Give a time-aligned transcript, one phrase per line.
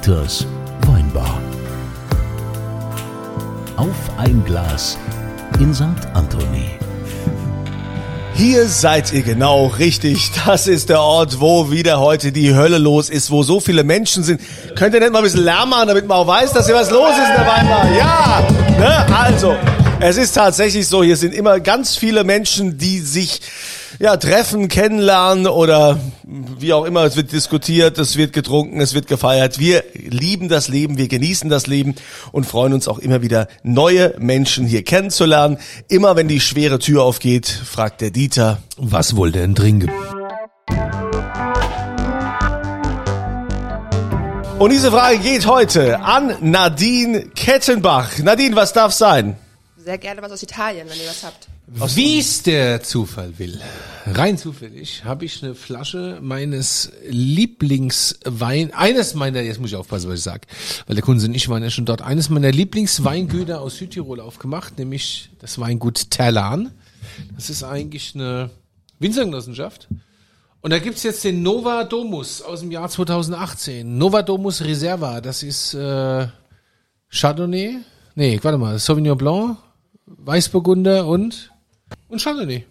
[0.00, 0.46] Dieters
[0.86, 1.38] Weinbar.
[3.76, 4.96] Auf ein Glas
[5.58, 5.84] in St.
[6.14, 6.70] Anthony.
[8.32, 10.30] Hier seid ihr genau richtig.
[10.46, 14.22] Das ist der Ort, wo wieder heute die Hölle los ist, wo so viele Menschen
[14.22, 14.40] sind.
[14.74, 16.90] Könnt ihr nicht mal ein bisschen Lärm machen, damit man auch weiß, dass hier was
[16.90, 17.86] los ist in der Weinbar?
[17.94, 18.46] Ja,
[18.78, 19.06] ne?
[19.14, 19.54] Also,
[20.00, 23.42] es ist tatsächlich so, hier sind immer ganz viele Menschen, die sich
[24.00, 27.04] ja, treffen, kennenlernen oder wie auch immer.
[27.04, 29.58] Es wird diskutiert, es wird getrunken, es wird gefeiert.
[29.58, 31.94] Wir lieben das Leben, wir genießen das Leben
[32.32, 35.58] und freuen uns auch immer wieder, neue Menschen hier kennenzulernen.
[35.88, 39.90] Immer wenn die schwere Tür aufgeht, fragt der Dieter, Was wohl denn trinken?
[44.58, 48.18] Und diese Frage geht heute an Nadine Kettenbach.
[48.18, 49.36] Nadine, was darf sein?
[49.76, 51.49] Sehr gerne was aus Italien, wenn ihr was habt.
[51.72, 53.60] Wie es der Zufall will.
[54.06, 60.18] Rein zufällig habe ich eine Flasche meines Lieblingswein, eines meiner, jetzt muss ich aufpassen, was
[60.18, 60.48] ich sage,
[60.86, 64.78] weil der Kunde und ich waren ja schon dort, eines meiner Lieblingsweingüter aus Südtirol aufgemacht,
[64.78, 66.72] nämlich das Weingut Terlan.
[67.36, 68.50] Das ist eigentlich eine
[68.98, 69.88] Winzergenossenschaft.
[70.62, 73.96] Und da gibt's jetzt den Nova Domus aus dem Jahr 2018.
[73.96, 76.26] Nova Domus Reserva, das ist äh,
[77.08, 77.78] Chardonnay,
[78.16, 79.56] nee, warte mal, Sauvignon Blanc,
[80.06, 81.49] Weißburgunder und,
[82.10, 82.64] und Chardonnay.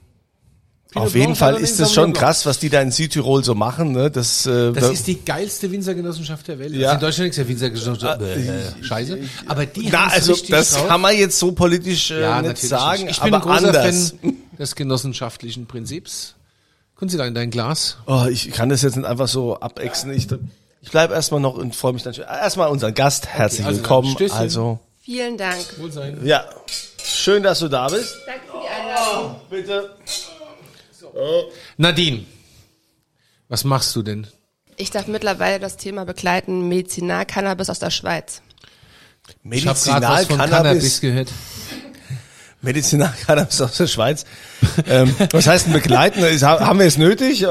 [0.92, 3.92] Pinot Auf jeden Fall ist es schon krass, was die da in Südtirol so machen.
[3.92, 4.10] Ne?
[4.10, 6.74] Das, äh, Das da- ist die geilste Winzergenossenschaft der Welt.
[6.74, 6.88] Ja.
[6.90, 9.20] Also in Deutschland ist ja Winzergenossenschaft äh, scheiße.
[9.46, 10.88] Aber die Na, also richtig das drauf.
[10.88, 13.18] kann man jetzt so politisch äh, ja, nicht sagen, nicht.
[13.18, 14.16] Ich bin aber ein großer anders.
[14.20, 16.34] Fan des genossenschaftlichen Prinzips.
[16.96, 17.98] Können Sie da in dein Glas?
[18.08, 20.12] Oh, ich kann das jetzt nicht einfach so abexen.
[20.12, 20.28] Ich,
[20.82, 22.24] ich bleibe erstmal noch und freue mich dann schon.
[22.26, 24.18] Erstmal unseren Gast, herzlich also dann willkommen.
[24.32, 25.64] Also, Vielen Dank.
[25.78, 26.18] Wohl sein.
[26.24, 26.46] ja,
[27.30, 28.16] schön, dass du da bist.
[28.26, 29.36] Danke für die Einladung.
[29.50, 29.96] Bitte.
[31.78, 32.26] Nadine,
[33.50, 34.26] was machst du denn?
[34.78, 38.42] Ich darf mittlerweile das Thema begleiten, Medizinal-Cannabis aus der Schweiz.
[39.44, 41.30] Medizinal-Cannabis gehört.
[42.62, 44.26] Medizinal-Cannabis aus der Schweiz.
[44.88, 46.24] ähm, was heißt denn begleiten?
[46.24, 47.44] Ist, ha- haben wir es nötig?
[47.44, 47.48] Äh,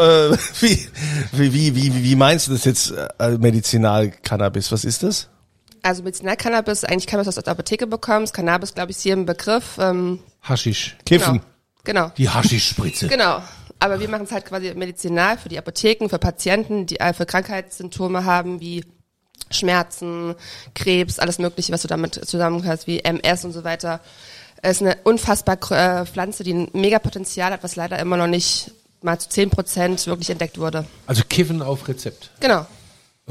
[0.60, 0.88] wie,
[1.32, 4.72] wie, wie, wie, wie meinst du das jetzt, äh, Medizinal-Cannabis?
[4.72, 5.28] Was ist das?
[5.82, 8.26] Also Medizinal-Cannabis, eigentlich kann man das aus der Apotheke bekommen.
[8.32, 9.78] Cannabis, glaube ich, ist hier im Begriff.
[9.78, 10.96] Ähm, Haschisch.
[11.04, 11.40] Kiffen.
[11.84, 12.04] genau.
[12.08, 12.12] Genau.
[12.16, 13.08] Die Haschischspritze.
[13.08, 13.42] Genau.
[13.80, 17.26] Aber wir machen es halt quasi medizinal für die Apotheken, für Patienten, die äh, für
[17.26, 18.84] Krankheitssymptome haben, wie
[19.50, 20.34] Schmerzen,
[20.74, 24.00] Krebs, alles Mögliche, was du damit zusammengehörst, wie MS und so weiter.
[24.62, 28.26] Es ist eine unfassbar äh, Pflanze, die ein mega Potenzial hat, was leider immer noch
[28.26, 30.84] nicht mal zu 10 Prozent wirklich entdeckt wurde.
[31.06, 32.30] Also Kiffen auf Rezept.
[32.40, 32.66] Genau.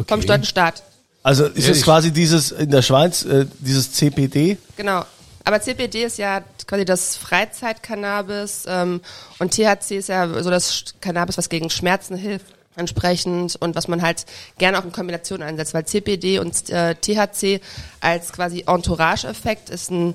[0.08, 0.84] Vom stolzen Staat.
[1.28, 1.84] Also ist es Ehrlich?
[1.84, 4.56] quasi dieses in der Schweiz, äh, dieses CPD?
[4.78, 5.04] Genau.
[5.44, 9.02] Aber CBD ist ja quasi das Freizeitcannabis ähm,
[9.38, 12.46] und THC ist ja so das Cannabis, was gegen Schmerzen hilft
[12.78, 14.26] entsprechend und was man halt
[14.58, 17.60] gerne auch in Kombination einsetzt, weil CBD und äh, THC
[18.00, 20.14] als quasi Entourage-Effekt ist ein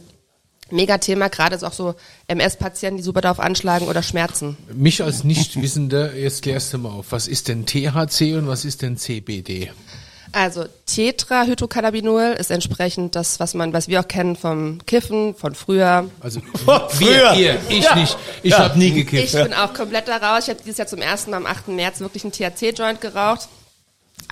[0.71, 1.95] Megathema, gerade ist auch so
[2.29, 4.57] MS-Patienten, die super darauf anschlagen oder Schmerzen.
[4.73, 7.07] Mich als Nichtwissender, jetzt klärst du mal auf.
[7.11, 9.71] Was ist denn THC und was ist denn CBD?
[10.33, 16.09] Also Tetrahydrocannabinol ist entsprechend das, was man, was wir auch kennen vom Kiffen, von früher.
[16.21, 16.89] Also früher.
[16.99, 17.95] wir, ihr, ich Ja.
[17.95, 18.17] nicht.
[18.43, 18.59] Ich Ja.
[18.61, 19.33] hab nie Ich gekifft.
[19.35, 20.45] bin auch komplett da raus.
[20.45, 21.69] Ich habe dieses Jahr zum ersten Mal am 8.
[21.69, 23.49] März wirklich einen THC-Joint geraucht,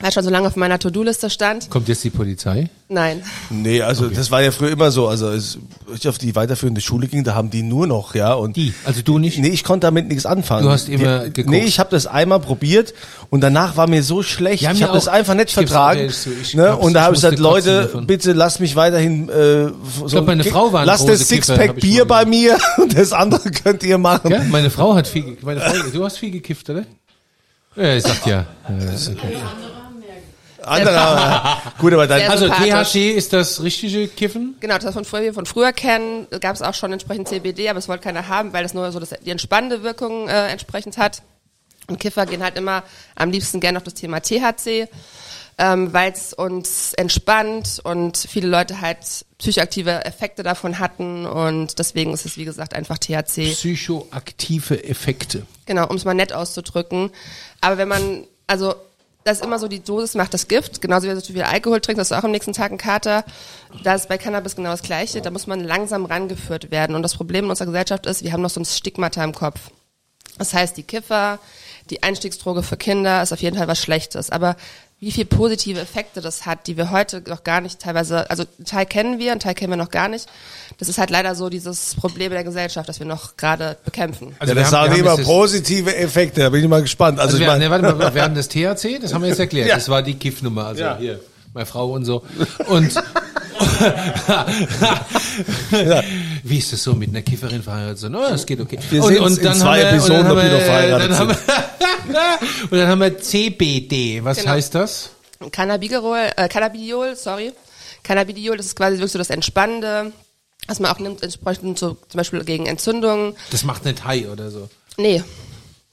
[0.01, 1.71] weil schon so lange auf meiner To-Do-Liste stand.
[1.71, 2.71] Kommt jetzt die Polizei?
[2.89, 3.23] Nein.
[3.51, 5.07] Nee, also das war ja früher immer so.
[5.07, 5.59] Also als
[5.95, 8.33] ich auf die weiterführende Schule ging, da haben die nur noch, ja.
[8.35, 8.75] Und Die?
[8.85, 9.39] Also du nicht?
[9.39, 10.65] Nee, ich konnte damit nichts anfangen.
[10.65, 11.51] Du hast immer Die- geguckt.
[11.51, 12.95] Nee, ich habe das einmal probiert
[13.31, 14.63] und danach war mir so schlecht.
[14.63, 16.09] Ja, ich habe das einfach nicht Ich vertragen.
[16.11, 16.77] zu, ich ne?
[16.77, 18.07] Und da ich habe ich gesagt, Leute, davon.
[18.07, 22.05] bitte lasst mich weiterhin äh, so glaub, meine Frau war Lasst das Sixpack ich Bier
[22.07, 24.31] bei mir und das andere könnt ihr machen.
[24.33, 26.85] Ja, meine Frau hat viel, meine Frau, du hast viel gekifft, oder?
[27.77, 28.47] Ja, ich sag ja.
[28.69, 29.37] Okay.
[30.63, 32.49] Andere, gut, aber dann Sehr Also.
[32.49, 34.57] THC ist das richtige Kiffen?
[34.61, 37.79] Genau, das von früher, wir von früher kennen, gab es auch schon entsprechend CBD, aber
[37.79, 41.23] es wollte keiner haben, weil das nur so das, die entspannende Wirkung äh, entsprechend hat.
[41.89, 42.85] Und Kiffer gehen halt immer
[43.17, 44.89] am liebsten gerne auf das Thema THC,
[45.59, 48.99] ähm, weil es uns entspannt und viele Leute halt
[49.39, 53.53] psychoaktive Effekte davon hatten und deswegen ist es wie gesagt einfach THC.
[53.53, 55.47] Psychoaktive Effekte.
[55.67, 57.11] Genau, um es mal nett auszudrücken.
[57.61, 58.75] Aber wenn man, also
[59.25, 60.81] das ist immer so, die Dosis macht das Gift.
[60.81, 63.25] Genauso wie du zu viel Alkohol trinkst, hast du auch am nächsten Tag einen Kater.
[63.85, 65.21] Da ist bei Cannabis genau das Gleiche.
[65.21, 66.97] Da muss man langsam rangeführt werden.
[66.97, 69.71] Und das Problem in unserer Gesellschaft ist, wir haben noch so ein Stigmata im Kopf.
[70.39, 71.39] Das heißt, die Kiffer,
[71.91, 74.31] die Einstiegsdroge für Kinder ist auf jeden Fall was Schlechtes.
[74.31, 74.57] Aber
[75.01, 78.67] wie viel positive Effekte das hat, die wir heute noch gar nicht teilweise, also einen
[78.67, 80.27] Teil kennen wir, einen Teil kennen wir noch gar nicht.
[80.79, 84.37] Das ist halt leider so dieses Problem der Gesellschaft, das wir noch gerade bekämpfen.
[84.39, 87.19] Also ja, das haben- sagen immer positive Effekte, da bin ich mal gespannt.
[87.19, 89.41] Also, Also ich wir, ne, warte mal, wir haben das THC, das haben wir jetzt
[89.41, 89.69] erklärt.
[89.69, 89.77] Ja.
[89.77, 90.67] Das war die Kiffnummer.
[90.67, 90.99] Also Ja.
[90.99, 91.21] hier.
[91.55, 92.23] meine Frau und so.
[92.69, 92.93] Und
[96.45, 97.99] wie ist das so mit einer Kifferin verheiratet?
[97.99, 98.79] So, no, das geht okay.
[98.91, 101.19] Wir und, sehen's in zwei wir- Episoden, dann ob haben die noch wir- verheiratet dann
[101.19, 102.39] haben wir-
[102.71, 104.25] Und dann haben wir CBD.
[104.25, 104.51] Was Genau.
[104.51, 105.11] heißt das?
[105.53, 107.53] Cannabigerol, äh, Cannabidiol, sorry.
[108.03, 110.13] Cannabidiol, das ist quasi wirklich so das Entspannende,
[110.67, 113.35] was man auch nimmt, entsprechend so, zum Beispiel gegen Entzündungen.
[113.51, 114.69] Das macht nicht High oder so.
[114.97, 115.23] Nee.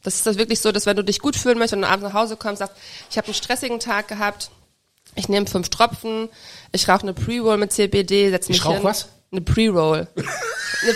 [0.03, 2.13] Das ist das wirklich so, dass wenn du dich gut fühlen möchtest und abends nach
[2.13, 2.75] Hause kommst, sagst,
[3.09, 4.51] ich habe einen stressigen Tag gehabt,
[5.17, 6.29] ich nehme fünf Tropfen,
[6.71, 8.83] ich rauche eine Pre-Roll mit CBD, setze mich Ich rauch hin.
[8.83, 9.09] was?
[9.31, 10.07] Eine Pre-Roll.
[10.15, 10.93] eine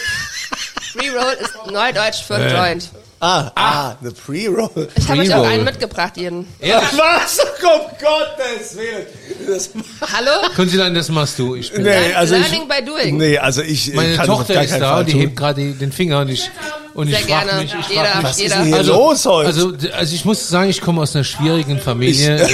[0.93, 2.53] Pre-Roll ist Neudeutsch für Äh.
[2.55, 2.89] Joint.
[3.23, 4.87] Ah, ah, eine Pre-Roll.
[4.95, 6.47] Ich habe euch auch einen mitgebracht, jeden.
[6.59, 6.89] Ehrlich?
[6.97, 7.37] Was?
[7.39, 9.05] Um Gottes Willen.
[9.47, 9.69] Das,
[10.11, 10.31] Hallo?
[10.55, 11.53] Konsulan, das machst du.
[11.55, 13.17] Ich bin nee, also Learning ich, by doing.
[13.17, 15.21] Nee, also ich Meine Tochter ist da, die tun.
[15.21, 16.49] hebt gerade den Finger und ich
[16.93, 17.61] und ich Sehr frage gerne.
[17.63, 19.47] mich, ich Jeder, frage mich, Was ist denn hier also, los heute?
[19.47, 22.41] Also, also ich muss sagen, ich komme aus einer schwierigen Familie.
[22.41, 22.47] Äh,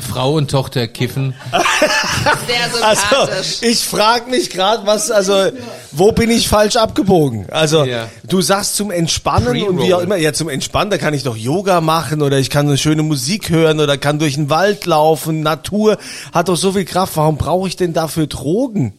[0.00, 1.34] Frau und Tochter kiffen.
[1.50, 1.60] Sehr
[2.86, 3.56] Also, sympathisch.
[3.62, 5.50] ich frage mich gerade, was, also,
[5.92, 7.46] wo bin ich falsch abgebogen?
[7.50, 8.08] Also, Ja.
[8.28, 11.36] du sagst zum Entspannen und wie auch immer, ja, zum Entspannen, da kann ich doch
[11.36, 15.40] Yoga machen oder ich kann eine schöne Musik hören oder kann durch den Wald laufen.
[15.42, 15.98] Natur
[16.32, 17.16] hat doch so viel Kraft.
[17.16, 18.94] Warum brauche ich denn dafür Drogen?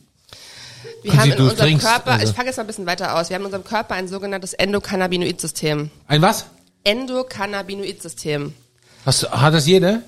[1.07, 3.30] Wir haben in unserem trinkst, Körper, also- ich fange jetzt mal ein bisschen weiter aus,
[3.30, 5.89] wir haben in unserem Körper ein sogenanntes Endokannabinoid-System.
[6.07, 6.45] Ein was?
[6.83, 8.54] Endokannabinoid-System.
[9.06, 10.01] Hat das jeder?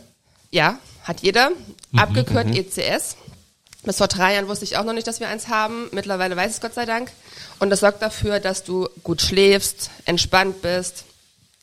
[0.51, 1.51] Ja, hat jeder.
[1.91, 3.15] Mhm, Abgekürzt ECS.
[3.83, 5.87] Bis vor drei Jahren wusste ich auch noch nicht, dass wir eins haben.
[5.91, 7.11] Mittlerweile weiß ich es Gott sei Dank.
[7.59, 11.05] Und das sorgt dafür, dass du gut schläfst, entspannt bist,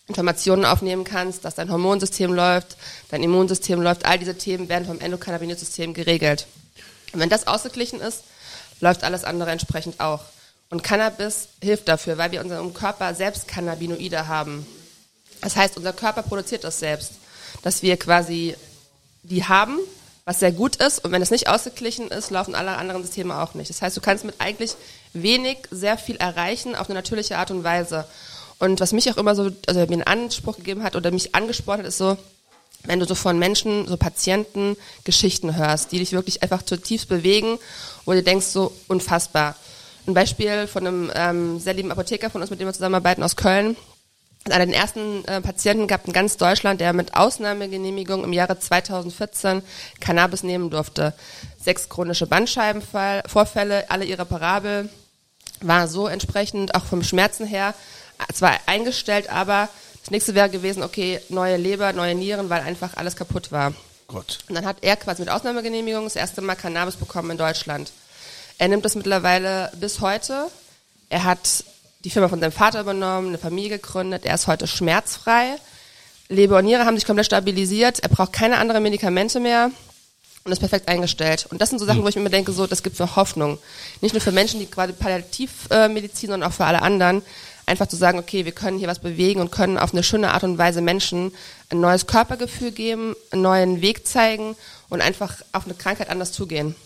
[0.09, 2.77] Informationen aufnehmen kannst, dass dein Hormonsystem läuft,
[3.11, 4.07] dein Immunsystem läuft.
[4.07, 6.47] All diese Themen werden vom Endokannabinoid-System geregelt.
[7.13, 8.23] Und wenn das ausgeglichen ist,
[8.81, 10.25] läuft alles andere entsprechend auch.
[10.71, 14.67] Und Cannabis hilft dafür, weil wir in unserem Körper selbst Cannabinoide haben.
[15.41, 17.13] Das heißt, unser Körper produziert das selbst,
[17.63, 18.57] dass wir quasi
[19.23, 19.79] die haben,
[20.25, 21.05] was sehr gut ist.
[21.05, 23.71] Und wenn es nicht ausgeglichen ist, laufen alle anderen Systeme auch nicht.
[23.71, 24.75] Das heißt, du kannst mit eigentlich
[25.13, 28.07] wenig sehr viel erreichen auf eine natürliche Art und Weise.
[28.59, 31.81] Und was mich auch immer so, also mir einen Anspruch gegeben hat oder mich angesprochen
[31.81, 32.17] hat, ist so,
[32.87, 37.59] wenn du so von Menschen, so Patienten Geschichten hörst, die dich wirklich einfach zutiefst bewegen,
[38.05, 39.57] wo du denkst, so unfassbar.
[40.07, 43.37] Ein Beispiel von einem ähm, sehr lieben Apotheker von uns, mit dem wir zusammenarbeiten aus
[43.37, 43.77] Köln,
[44.51, 49.63] einer der ersten äh, Patienten gehabt in ganz Deutschland, der mit Ausnahmegenehmigung im Jahre 2014
[50.01, 51.15] Cannabis nehmen durfte.
[51.61, 54.89] Sechs chronische Bandscheibenvorfälle, alle irreparabel,
[55.61, 57.75] war so entsprechend auch vom Schmerzen her
[58.33, 59.69] zwar eingestellt, aber
[60.07, 63.75] das nächste wäre gewesen, okay, neue Leber, neue Nieren, weil einfach alles kaputt war.
[64.07, 64.39] Gott.
[64.49, 67.91] Und dann hat er quasi mit Ausnahmegenehmigung das erste Mal Cannabis bekommen in Deutschland.
[68.57, 70.47] Er nimmt das mittlerweile bis heute.
[71.09, 71.65] Er hat
[72.05, 74.25] die Firma von seinem Vater übernommen, eine Familie gegründet.
[74.25, 75.57] Er ist heute schmerzfrei.
[76.29, 77.99] Leber und Niere haben sich komplett stabilisiert.
[77.99, 79.73] Er braucht keine anderen Medikamente mehr
[80.45, 81.49] und ist perfekt eingestellt.
[81.51, 83.59] Und das sind so Sachen, wo ich mir immer denke, so, das gibt mir Hoffnung.
[84.03, 87.23] Nicht nur für Menschen, die gerade Palliativmedizin, sondern auch für alle anderen.
[87.69, 90.45] Einfach zu sagen, okay, wir können hier was bewegen und können auf eine schöne Art
[90.45, 91.33] und Weise Menschen
[91.69, 94.55] ein neues Körpergefühl geben, einen neuen Weg zeigen
[94.89, 96.77] und einfach auf eine Krankheit anders zugehen.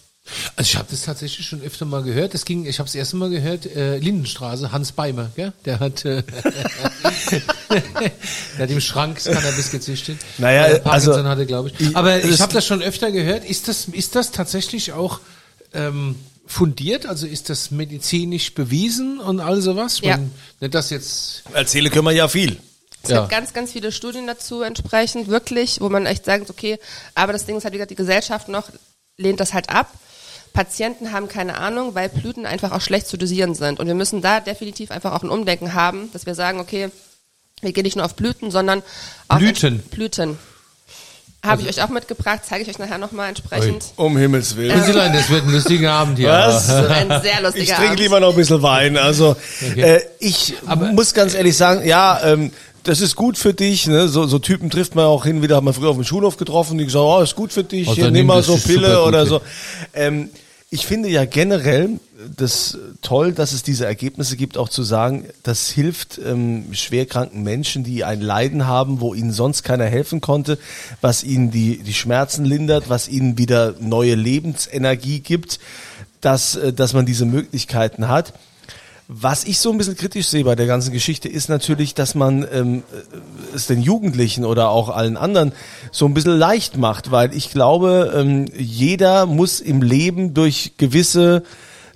[0.56, 2.32] Also ich habe das tatsächlich schon öfter mal gehört.
[2.34, 5.52] Das ging, ich habe das erste Mal gehört, äh, Lindenstraße, Hans Beimer, gell?
[5.64, 6.22] Der hat, äh,
[7.70, 10.18] der hat im Schrank das Cannabis gezüchtet.
[10.38, 11.80] Naja, Parkinson also- hatte, glaube ich.
[11.88, 13.44] Ich- Aber ich das- habe das schon öfter gehört.
[13.44, 15.20] Ist das, ist das tatsächlich auch
[15.72, 16.16] ähm,
[16.50, 17.07] fundiert?
[17.07, 20.00] Also ist das medizinisch bewiesen und all sowas?
[20.00, 20.16] Ja.
[20.16, 21.42] Man, nicht das jetzt.
[21.52, 22.59] Erzähle können wir ja viel.
[23.02, 23.21] Es Ja.
[23.21, 26.78] gibt ganz, ganz viele Studien dazu entsprechend, wirklich, wo man echt sagt, okay,
[27.14, 28.69] aber das Ding ist halt, wie gesagt, die Gesellschaft noch
[29.16, 29.92] lehnt das halt ab.
[30.52, 33.78] Patienten haben keine Ahnung, weil Blüten einfach auch schlecht zu dosieren sind.
[33.78, 36.90] Und wir müssen da definitiv einfach auch ein Umdenken haben, dass wir sagen, okay,
[37.62, 38.83] wir gehen nicht nur auf Blüten, sondern
[39.28, 39.78] auf Blüten?
[39.90, 40.38] Blüten.
[41.44, 43.85] Habe ich euch auch mitgebracht, zeige ich euch nachher nochmal entsprechend.
[43.97, 44.76] Um Himmels Willen.
[44.76, 46.28] Konsulein, das wird ein lustiger Abend hier.
[46.28, 46.68] Was?
[46.90, 48.00] Ein sehr Ich lustiger trinke Abend.
[48.00, 48.99] lieber noch ein bisschen Wein.
[48.99, 49.37] Also
[49.70, 49.80] Okay.
[49.80, 52.52] äh, ich Aber- muss ganz ehrlich sagen, ja, ähm,
[52.85, 53.87] das ist gut für dich.
[53.87, 54.09] Ne?
[54.09, 56.76] So, so Typen trifft man auch hin wieder, hat man früher auf dem Schulhof getroffen,
[56.76, 59.40] die gesagt, oh, ist gut für dich, Also hier, nimm mal so Pille oder so.
[59.94, 60.28] Ähm,
[60.68, 61.99] ich finde ja generell
[62.36, 67.84] das toll, dass es diese Ergebnisse gibt, auch zu sagen, das hilft ähm, schwerkranken Menschen,
[67.84, 70.58] die ein Leiden haben, wo ihnen sonst keiner helfen konnte,
[71.00, 75.60] was ihnen die, die Schmerzen lindert, was ihnen wieder neue Lebensenergie gibt,
[76.20, 78.34] dass, äh, dass man diese Möglichkeiten hat.
[79.12, 82.46] Was ich so ein bisschen kritisch sehe bei der ganzen Geschichte ist natürlich, dass man
[82.52, 85.52] ähm, äh, es den Jugendlichen oder auch allen anderen
[85.90, 91.42] so ein bisschen leicht macht, weil ich glaube, ähm, jeder muss im Leben durch gewisse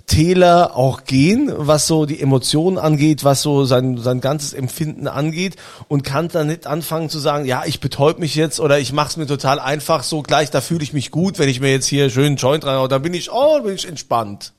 [0.07, 5.55] Täler auch gehen, was so die Emotionen angeht, was so sein, sein ganzes Empfinden angeht
[5.87, 9.17] und kann dann nicht anfangen zu sagen, ja, ich betäub mich jetzt oder ich mach's
[9.17, 12.09] mir total einfach so gleich, da fühle ich mich gut, wenn ich mir jetzt hier
[12.09, 14.53] schön einen Joint rein, da bin ich, oh, bin ich entspannt.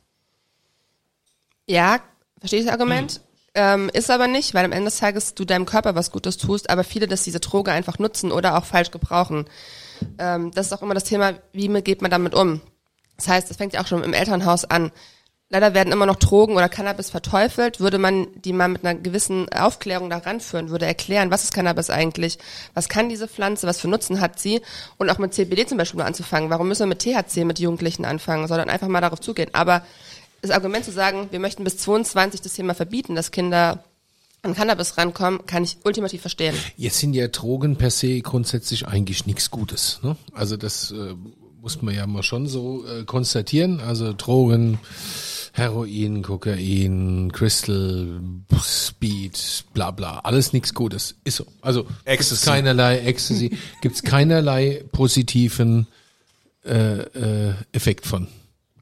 [1.67, 2.01] Ja,
[2.41, 3.21] verstehe ich das Argument.
[3.55, 6.69] Ähm, ist aber nicht, weil am Ende des Tages du deinem Körper was Gutes tust,
[6.69, 9.47] aber viele das diese Droge einfach nutzen oder auch falsch gebrauchen.
[10.19, 12.61] Ähm, das ist auch immer das Thema, wie geht man damit um?
[13.17, 14.93] Das heißt, das fängt ja auch schon im Elternhaus an.
[15.49, 17.79] Leider werden immer noch Drogen oder Cannabis verteufelt.
[17.79, 21.89] Würde man die mal mit einer gewissen Aufklärung da ranführen, würde erklären, was ist Cannabis
[21.89, 22.39] eigentlich,
[22.75, 24.61] was kann diese Pflanze, was für Nutzen hat sie
[24.97, 26.51] und auch mit CBD zum Beispiel mal anzufangen.
[26.51, 29.51] Warum müssen wir mit THC mit Jugendlichen anfangen, sondern einfach mal darauf zugehen.
[29.53, 29.83] Aber
[30.43, 33.85] das Argument zu sagen, wir möchten bis 22 das Thema verbieten, dass Kinder
[34.43, 36.55] an Cannabis rankommen, kann ich ultimativ verstehen.
[36.77, 40.01] Jetzt sind ja Drogen per se grundsätzlich eigentlich nichts Gutes.
[40.03, 40.17] Ne?
[40.33, 41.15] Also das äh,
[41.61, 43.81] muss man ja mal schon so äh, konstatieren.
[43.81, 44.79] Also Drogen,
[45.57, 48.21] Heroin, Kokain, Crystal,
[48.63, 51.15] Speed, bla bla, alles nichts Gutes.
[51.25, 51.47] Ist so.
[51.63, 52.45] Also gibt's Ecstasy.
[52.45, 55.87] keinerlei Ecstasy, gibt's keinerlei positiven
[56.63, 58.29] äh, äh, Effekt von.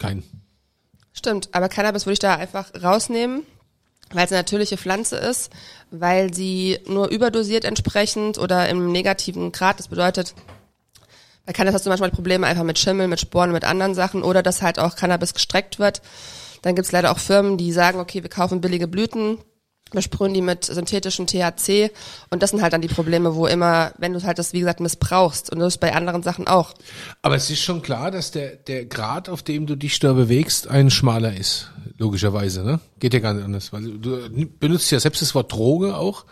[0.00, 0.24] Kein.
[1.12, 3.44] Stimmt, aber Cannabis würde ich da einfach rausnehmen,
[4.12, 5.50] weil es eine natürliche Pflanze ist,
[5.92, 10.34] weil sie nur überdosiert entsprechend oder im negativen Grad, das bedeutet,
[11.46, 14.42] bei Cannabis hast du manchmal Probleme einfach mit Schimmel, mit Sporen, mit anderen Sachen oder
[14.42, 16.02] dass halt auch Cannabis gestreckt wird.
[16.64, 19.36] Dann gibt's leider auch Firmen, die sagen, okay, wir kaufen billige Blüten,
[19.90, 21.90] besprühen die mit synthetischem THC
[22.30, 24.80] und das sind halt dann die Probleme, wo immer, wenn du halt das, wie gesagt,
[24.80, 26.72] missbrauchst und das ist bei anderen Sachen auch.
[27.20, 30.66] Aber es ist schon klar, dass der, der Grad, auf dem du dich da bewegst,
[30.66, 31.70] ein schmaler ist.
[31.98, 32.80] Logischerweise, ne?
[32.98, 33.70] Geht ja gar nicht anders.
[33.74, 36.24] Weil du benutzt ja selbst das Wort Droge auch.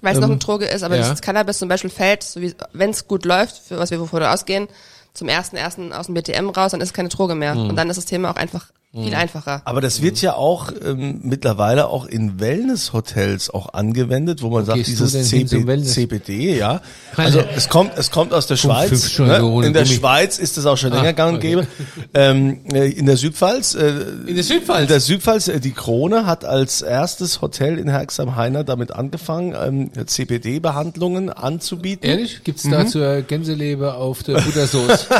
[0.00, 1.06] weil es noch Ähm, eine Droge ist, aber ja.
[1.06, 2.40] das Cannabis zum Beispiel fällt, so
[2.72, 4.68] wenn es gut läuft, für was wir wovon wir ausgehen,
[5.12, 7.54] zum ersten ersten aus dem BTM raus, dann ist es keine Droge mehr.
[7.54, 7.68] Mhm.
[7.70, 8.72] Und dann ist das Thema auch einfach
[9.04, 9.62] viel einfacher.
[9.64, 14.78] Aber das wird ja auch ähm, mittlerweile auch in Wellness-Hotels auch angewendet, wo man sagt,
[14.84, 15.82] gehst du dieses CB?
[15.82, 16.80] CBD, ja.
[17.16, 19.18] Also es kommt, es kommt aus der Schweiz.
[19.20, 19.94] ohne In der Gummi.
[19.96, 21.48] Schweiz ist das auch schon Ah, länger gang und okay.
[21.50, 21.66] gäbe.
[22.14, 23.88] Ähm, äh, in der Südpfalz, äh,
[24.26, 24.82] In der Südpfalz?
[24.82, 30.06] in der Südpfalz, äh, die Krone hat als erstes Hotel in Herxheim-Heiner damit angefangen, ähm,
[30.06, 32.08] CBD-Behandlungen anzubieten.
[32.08, 32.42] Ehrlich?
[32.44, 32.70] Gibt's Mhm.
[32.72, 35.06] dazu äh, Gänseleber auf der Buttersoße?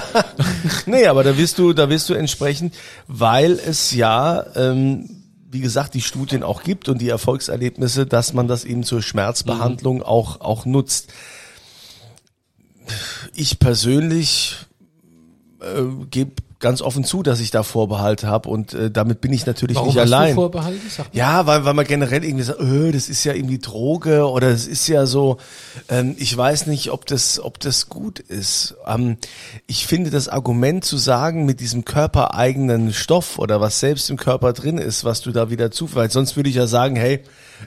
[0.86, 2.74] Nee, aber da wirst du, da wirst du entsprechend,
[3.08, 8.48] weil es ja, ähm, wie gesagt, die Studien auch gibt und die Erfolgserlebnisse, dass man
[8.48, 11.12] das eben zur Schmerzbehandlung auch, auch nutzt.
[13.34, 14.56] Ich persönlich
[15.60, 19.44] äh, gebe ganz offen zu, dass ich da Vorbehalte habe und äh, damit bin ich
[19.44, 20.30] natürlich Warum nicht hast allein.
[20.30, 20.80] du Vorbehalte?
[21.12, 24.66] Ja, weil, weil man generell irgendwie sagt, öh, das ist ja irgendwie Droge oder das
[24.66, 25.36] ist ja so,
[25.88, 28.74] ähm, ich weiß nicht, ob das, ob das gut ist.
[28.86, 29.18] Ähm,
[29.66, 34.54] ich finde das Argument zu sagen, mit diesem körpereigenen Stoff oder was selbst im Körper
[34.54, 37.22] drin ist, was du da wieder zu, weil sonst würde ich ja sagen, hey,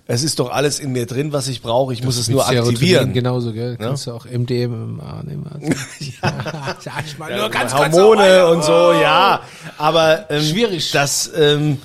[0.05, 2.73] es ist doch alles in mir drin, was ich brauche, ich muss es nur Serotonin
[2.75, 3.13] aktivieren.
[3.13, 3.77] Genauso, gell?
[3.77, 5.45] Kannst du auch MDMA nehmen.
[5.53, 5.67] Also.
[5.99, 9.41] ja, sag ich mal nur ganz kurz Hormone noch und so, ja.
[9.77, 10.91] Aber ähm, Schwierig.
[10.91, 11.79] Das, ähm,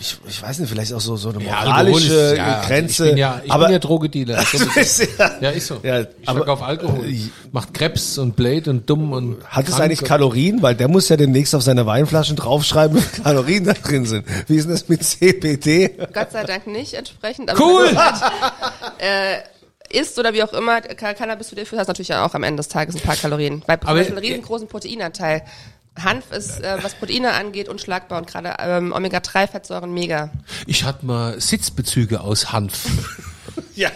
[0.00, 3.04] ich, ich weiß nicht, vielleicht auch so, so eine Ja, moralische ist- ja, Grenze.
[3.04, 4.42] Ich bin ja, ich aber bin ja Drogedealer.
[4.76, 5.78] ist ja, Ja, ist so.
[5.82, 7.04] Ja, ich aber- verkaufe Alkohol.
[7.52, 10.62] Macht Krebs und Blade und dumm und hat es eigentlich Kalorien?
[10.62, 14.26] Weil der muss ja demnächst auf seine Weinflaschen draufschreiben, wie viele Kalorien da drin sind.
[14.48, 15.90] Wie ist denn das mit CBD?
[16.12, 17.50] Gott sei Dank nicht entsprechend.
[17.50, 17.88] Aber Cool!
[17.90, 18.22] du halt,
[18.98, 22.34] äh, isst oder wie auch immer, Ca- Cannabis zu dir führst, hast natürlich ja auch
[22.34, 23.62] am Ende des Tages ein paar Kalorien.
[23.66, 25.42] Bei Aber- Aber, einen riesengroßen Proteinanteil.
[26.00, 30.30] Hanf ist, äh, was Proteine angeht, unschlagbar und gerade ähm, Omega-3-Fettsäuren mega.
[30.66, 32.86] Ich hatte mal Sitzbezüge aus Hanf.
[33.74, 33.90] Ja.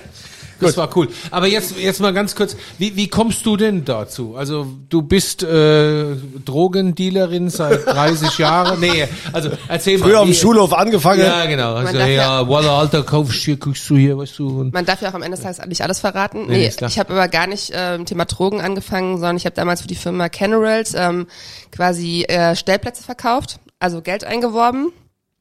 [0.61, 1.09] Das war cool.
[1.31, 4.35] Aber jetzt, jetzt mal ganz kurz, wie, wie kommst du denn dazu?
[4.37, 8.81] Also du bist äh, Drogendealerin seit 30 Jahren.
[8.81, 10.07] Nee, also erzähl mal.
[10.09, 11.21] Früher auf dem wie- Schulhof angefangen.
[11.21, 11.75] Ja, genau.
[11.75, 14.61] Also, ja, ja- Walla, Alter, kaufst hier, guckst du hier, weißt du.
[14.61, 16.47] Und Man darf ja auch am Ende des Tages nicht alles verraten.
[16.47, 19.55] Nee, Nee, ich habe aber gar nicht äh, im Thema Drogen angefangen, sondern ich habe
[19.57, 21.27] damals für die Firma Canerals ähm,
[21.71, 24.93] quasi äh, Stellplätze verkauft, also Geld eingeworben.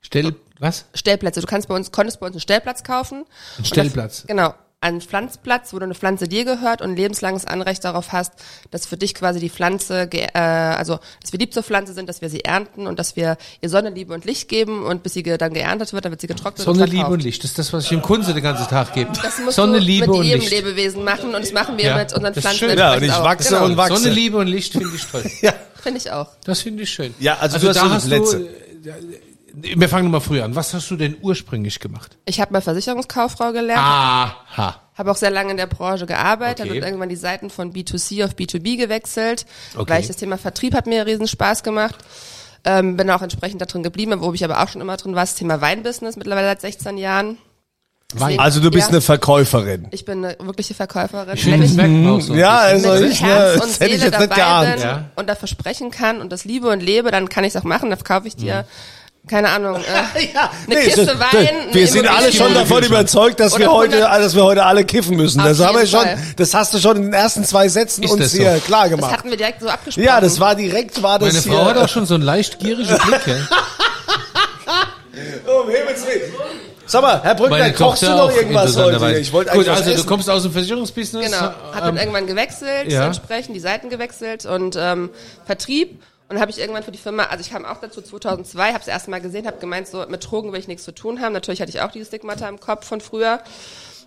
[0.01, 0.85] stell, was?
[0.93, 1.41] Stellplätze.
[1.41, 3.25] Du kannst bei uns, konntest bei uns einen Stellplatz kaufen.
[3.57, 4.21] Ein Stellplatz.
[4.21, 4.53] Das, genau.
[4.85, 8.33] Ein Pflanzplatz, wo du eine Pflanze dir gehört und ein lebenslanges Anrecht darauf hast,
[8.69, 12.07] dass für dich quasi die Pflanze, ge- äh, also dass wir lieb zur Pflanze sind,
[12.07, 15.13] dass wir sie ernten und dass wir ihr Sonne, Liebe und Licht geben und bis
[15.13, 17.43] sie ge dann geerntet wird, dann wird sie getrocknet Sonne, und Liebe und Licht.
[17.43, 19.11] Das ist das, was ich im Kunze den ganzen Tag gebe.
[19.23, 20.51] Das musst Sonne, du Liebe mit und jedem Licht.
[20.51, 22.77] Lebewesen machen und das machen wir Ja, mit unseren das ist Pflanzen schön.
[22.77, 23.23] Ja, und ich auch.
[23.23, 23.65] wachse genau.
[23.65, 23.97] und wachse.
[23.97, 25.23] Sonne, Liebe und Licht finde ich toll.
[25.41, 25.53] Ja.
[25.81, 26.27] Finde ich auch.
[26.45, 27.15] Das finde ich schön.
[27.19, 28.39] Ja, also du hast so die Plätze.
[28.83, 28.93] Du, äh,
[29.55, 30.55] wir fangen mal früher an.
[30.55, 32.17] Was hast du denn ursprünglich gemacht?
[32.25, 34.81] Ich habe mal Versicherungskauffrau gelernt, Aha.
[34.95, 36.77] habe auch sehr lange in der Branche gearbeitet, Okay.
[36.77, 39.45] habe irgendwann die Seiten von B2C auf B2B gewechselt,
[39.75, 39.89] Okay.
[39.91, 41.95] weil ich das Thema Vertrieb hat mir riesen Spaß gemacht.
[42.67, 45.21] Ähm, bin auch entsprechend da drin geblieben, wo ich aber auch schon immer drin war,
[45.23, 47.37] das Thema Weinbusiness, mittlerweile seit 16 Jahren.
[48.13, 48.39] Wein.
[48.39, 48.89] Also du bist Ja.
[48.89, 49.87] eine Verkäuferin.
[49.91, 51.33] Ich bin eine wirkliche Verkäuferin.
[51.35, 52.33] Ich das merkt man auch so.
[52.35, 54.75] Ja, also mit ich, Herz ne, und das hätte ich Seele jetzt nicht dabei geahnt.
[54.75, 55.09] bin Ja.
[55.15, 57.89] und da versprechen kann und das liebe und lebe, dann kann ich es auch machen.
[57.89, 58.65] Da verkaufe ich dir,
[59.27, 61.49] keine Ahnung, äh, Ja, eine nee, Kiste so- Wein.
[61.71, 64.85] Wir eine sind alle schon davon überzeugt, dass wir heute, 100 dass wir heute alle
[64.85, 65.39] kiffen müssen.
[65.41, 66.17] Auf Das haben wir schon, Fall.
[66.35, 68.37] das hast du schon in den ersten zwei Sätzen Ist uns das so?
[68.39, 69.11] hier klar Das gemacht.
[69.11, 70.05] hatten wir direkt so abgesprochen.
[70.05, 71.51] Ja, das war direkt, war das Meine hier.
[71.53, 73.27] Frau hat auch schon so einen leicht gierigen Blick.
[73.27, 73.35] Ja?
[75.47, 76.33] Oh, um Himmels Willen.
[76.87, 78.79] Sag mal, Herr Brückner, Meine kochst du noch irgendwas heute?
[78.79, 79.19] interessanterweise.
[79.19, 80.05] Ich wollte Gut, also du essen.
[80.05, 81.25] kommst aus dem Versicherungsbusiness.
[81.31, 81.41] Genau.
[81.41, 83.05] Hab dann ähm, irgendwann gewechselt, ja.
[83.05, 85.09] entsprechend die Seiten gewechselt und ähm,
[85.45, 86.01] Vertrieb.
[86.27, 88.87] Und habe ich irgendwann für die Firma, also ich kam auch dazu 2002, habe es
[88.87, 91.33] erst mal gesehen, habe gemeint, so mit Drogen will ich nichts zu tun haben.
[91.33, 93.41] Natürlich hatte ich auch diese Stigmata im Kopf von früher.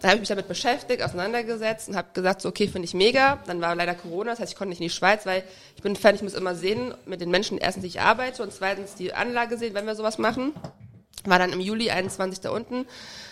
[0.01, 3.39] Da habe ich mich damit beschäftigt, auseinandergesetzt und habe gesagt, so okay, finde ich mega.
[3.47, 5.45] Dann war leider Corona, das heißt, ich konnte nicht in die Schweiz, weil
[5.77, 8.53] ich bin Fan, ich muss immer sehen mit den Menschen, erstens, die ich arbeite und
[8.53, 10.53] zweitens die Anlage sehen, wenn wir sowas machen.
[11.25, 12.87] War dann im Juli 21 da unten,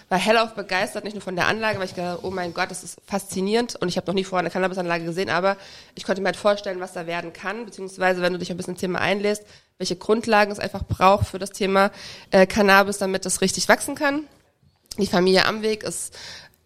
[0.09, 2.85] war hellauf begeistert, nicht nur von der Anlage, weil ich gedacht, oh mein Gott, das
[2.85, 3.77] ist faszinierend.
[3.77, 5.57] Und ich habe noch nie vorher eine Cannabisanlage gesehen, aber
[5.95, 8.77] ich konnte mir halt vorstellen, was da werden kann, beziehungsweise wenn du dich ein bisschen
[8.77, 9.45] Thema einlässt,
[9.79, 11.91] welche Grundlagen es einfach braucht für das Thema
[12.31, 14.25] äh, Cannabis, damit es richtig wachsen kann.
[14.99, 16.17] Die Familie Amweg ist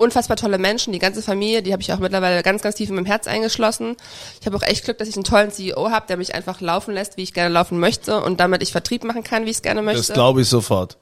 [0.00, 2.94] unfassbar tolle Menschen, die ganze Familie, die habe ich auch mittlerweile ganz, ganz tief in
[2.94, 3.96] meinem Herz eingeschlossen.
[4.40, 6.94] Ich habe auch echt Glück, dass ich einen tollen CEO habe, der mich einfach laufen
[6.94, 9.62] lässt, wie ich gerne laufen möchte und damit ich Vertrieb machen kann, wie ich es
[9.62, 10.00] gerne möchte.
[10.06, 10.96] Das glaube ich sofort.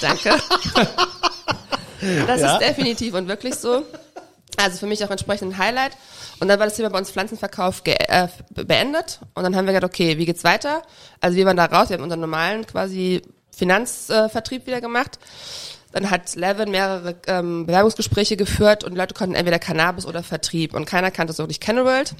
[0.00, 0.36] Danke.
[2.26, 2.56] Das Ja.
[2.56, 3.82] ist definitiv und wirklich so.
[4.58, 5.92] Also für mich auch entsprechend ein Highlight.
[6.40, 9.20] Und dann war das Thema bei uns Pflanzenverkauf äh, beendet.
[9.34, 10.82] Und dann haben wir gedacht, okay, wie geht's weiter?
[11.20, 15.18] Also wir waren da raus, wir haben unseren normalen quasi Finanzvertrieb äh, wieder gemacht.
[15.96, 20.74] Dann hat Levin mehrere ähm, Bewerbungsgespräche geführt und Leute konnten entweder Cannabis oder Vertrieb.
[20.74, 22.14] Und keiner kannte so wirklich Kenneworld.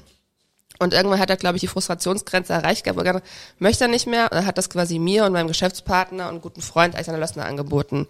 [0.79, 3.27] Und irgendwann hat er, glaube ich, die Frustrationsgrenze erreicht gehabt, er gesagt
[3.59, 4.31] möchte er nicht mehr.
[4.31, 8.07] Und er hat das quasi mir und meinem Geschäftspartner und guten Freund Alexander Lössner angeboten.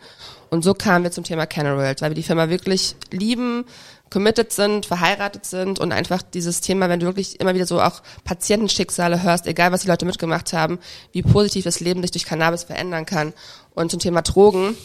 [0.49, 3.65] Und so kamen wir zum Thema Cannerworld, weil wir die Firma wirklich lieben,
[4.09, 8.01] committed sind, verheiratet sind und einfach dieses Thema, wenn du wirklich immer wieder so auch
[8.23, 10.79] Patientenschicksale hörst, egal was die Leute mitgemacht haben,
[11.11, 13.33] wie positiv das Leben sich durch Cannabis verändern kann.
[13.75, 14.77] Und zum Thema Drogen,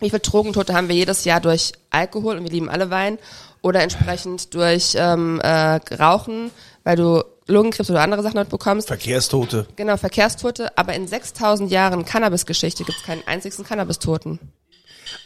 [0.00, 3.18] wie viele Drogentote haben wir jedes Jahr durch Alkohol und wir lieben alle Wein
[3.62, 6.50] oder entsprechend durch ähm, äh, Rauchen,
[6.84, 8.88] weil du Lungenkrebs oder andere Sachen dort bekommst.
[8.88, 9.66] Verkehrstote.
[9.76, 14.40] Genau, Verkehrstote, aber in 6000 Jahren Cannabis-Geschichte gibt es keinen einzigen Cannabis-Toten.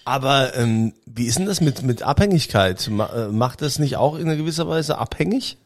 [0.05, 2.87] Aber ähm, wie ist denn das mit, mit Abhängigkeit?
[2.89, 5.57] Äh, macht das nicht auch in einer gewisser Weise abhängig?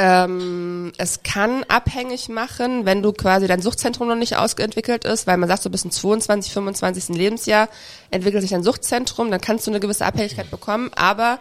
[0.00, 5.36] Ähm, es kann abhängig machen, wenn du quasi dein Suchtzentrum noch nicht ausgeentwickelt ist, weil
[5.38, 7.08] man sagt, so bis zum 22, 25.
[7.16, 7.68] Lebensjahr
[8.12, 11.40] entwickelt sich dein Suchtzentrum, dann kannst du eine gewisse Abhängigkeit bekommen, aber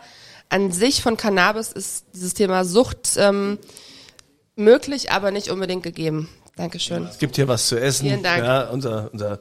[0.50, 3.60] an sich von Cannabis ist dieses Thema Sucht ähm,
[4.56, 6.28] möglich, aber nicht unbedingt gegeben.
[6.56, 7.06] Dankeschön.
[7.06, 8.08] Es gibt hier was zu essen.
[8.08, 8.43] Vielen Dank.
[8.43, 9.39] Ja, unser, unser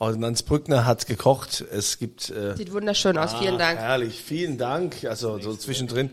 [0.00, 1.64] Ordnanz Brückner hat gekocht.
[1.70, 3.78] Es gibt äh, Sieht wunderschön aus, vielen Ah, Dank.
[3.78, 5.04] Herrlich, vielen Dank.
[5.04, 6.10] Also so zwischendrin.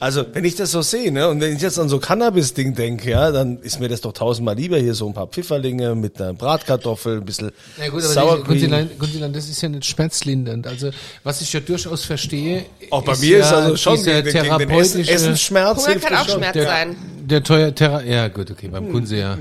[0.00, 3.10] Also wenn ich das so sehe, ne, und wenn ich jetzt an so Cannabis-Ding denke,
[3.10, 6.32] ja, dann ist mir das doch tausendmal lieber hier so ein paar Pfifferlinge mit einer
[6.32, 8.42] Bratkartoffel, ein bisschen Ja gut, aber.
[8.42, 10.66] Gunzilan, Gunzilan, das ist ja nicht schmerzlindernd.
[10.66, 10.90] Also
[11.22, 14.34] was ich ja durchaus verstehe, Auch bei mir ist ja also schon dieser gegen, gegen
[14.34, 15.86] den Essen, therapeutische, Essensschmerz.
[15.86, 16.38] Hunger kann auch schon.
[16.38, 16.96] Schmerz der, sein.
[17.20, 19.38] der teuer, Thera ja gut, okay, beim Kunze ja.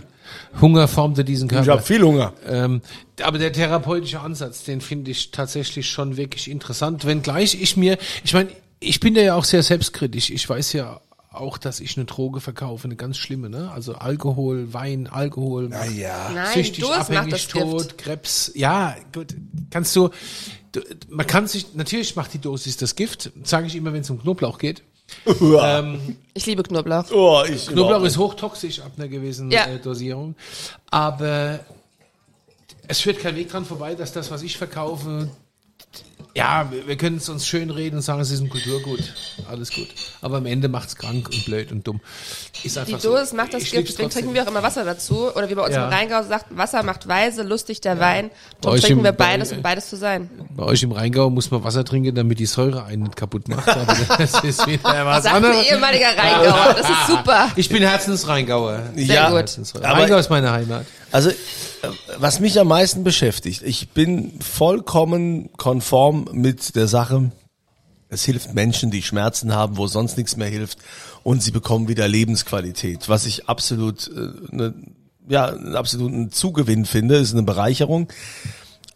[0.62, 1.82] Hunger formte diesen Ich habe Körper.
[1.82, 2.34] viel Hunger.
[2.48, 2.82] Ähm,
[3.22, 7.06] aber der therapeutische Ansatz, den finde ich tatsächlich schon wirklich interessant.
[7.06, 8.50] Wenngleich ich mir, ich meine,
[8.84, 10.30] ich bin da ja auch sehr selbstkritisch.
[10.30, 13.72] Ich weiß ja auch, dass ich eine Droge verkaufe, eine ganz schlimme, ne?
[13.72, 16.30] Also Alkohol, Wein, Alkohol, macht ja.
[16.34, 18.52] Nein, süchtig, abhängig, tot, Krebs.
[18.54, 19.36] Ja, gut.
[19.72, 20.10] Kannst du,
[20.74, 24.10] du, man kann sich, natürlich macht die Dosis das Gift, sage ich immer, wenn es
[24.12, 24.84] um Knoblauch geht.
[25.42, 27.12] Ähm, Ich liebe Knoblauch.
[27.12, 29.66] Oh, ich Knoblauch ist hochtoxisch ab einer gewissen Ja.
[29.66, 30.36] äh, Dosierung.
[30.92, 31.60] Aber
[32.88, 35.30] es führt kein Weg dran vorbei, dass das, was ich verkaufe,
[36.36, 39.14] ja, wir, wir können es uns schön reden und sagen, es ist ein Kulturgut.
[39.48, 39.88] Alles gut.
[40.22, 42.02] Aber am Ende macht's krank und blöd und dumm.
[42.64, 44.10] Ist einfach Die Dosis macht das Gift, deswegen trotzdem.
[44.10, 45.32] trinken wir auch immer Wasser dazu.
[45.36, 45.86] Oder wie bei uns Ja.
[45.86, 48.30] im Rheingau sagt, Wasser macht weise, lustig der Wein.
[48.30, 50.28] Bei Darum trinken im- wir bei- beides, um beides zu sein.
[50.56, 53.68] Bei euch im Rheingau muss man Wasser trinken, damit die Säure einen nicht kaputt macht.
[53.70, 53.86] Aber
[54.18, 55.68] das ist wieder was Sagt ein anderes.
[55.70, 57.52] ehemaliger Rheingauer, das ist super.
[57.56, 58.82] Ich bin Herzensrheingauer.
[58.96, 59.38] Ja, gut.
[59.38, 59.92] Herzensrheingauer.
[59.92, 60.86] Aber- Rheingau ist meine Heimat.
[61.12, 61.30] Also,
[62.18, 67.32] was mich am meisten beschäftigt, ich bin vollkommen konform mit der Sache,
[68.10, 70.78] es hilft Menschen, die Schmerzen haben, wo sonst nichts mehr hilft
[71.24, 74.74] und sie bekommen wieder Lebensqualität, was ich absolut äh, ne,
[75.28, 78.08] ja, einen absoluten Zugewinn finde, ist eine Bereicherung.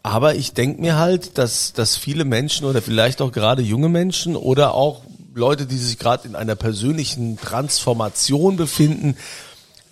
[0.04, 4.36] Aber ich denke mir halt, dass, dass viele Menschen oder vielleicht auch gerade junge Menschen
[4.36, 5.02] oder auch
[5.34, 9.16] Leute, die sich gerade in einer persönlichen Transformation befinden,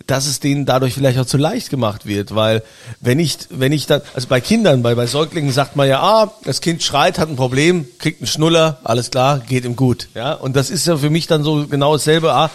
[0.06, 2.62] dass es denen dadurch vielleicht auch zu leicht gemacht wird, weil
[3.00, 6.32] wenn ich, wenn ich dann, also bei Kindern, bei, bei Säuglingen sagt man ja, ah,
[6.44, 10.32] das Kind schreit, hat ein Problem, kriegt einen Schnuller, alles klar, geht ihm gut, ja,
[10.32, 12.50] und das ist ja für mich dann so genau dasselbe, ah,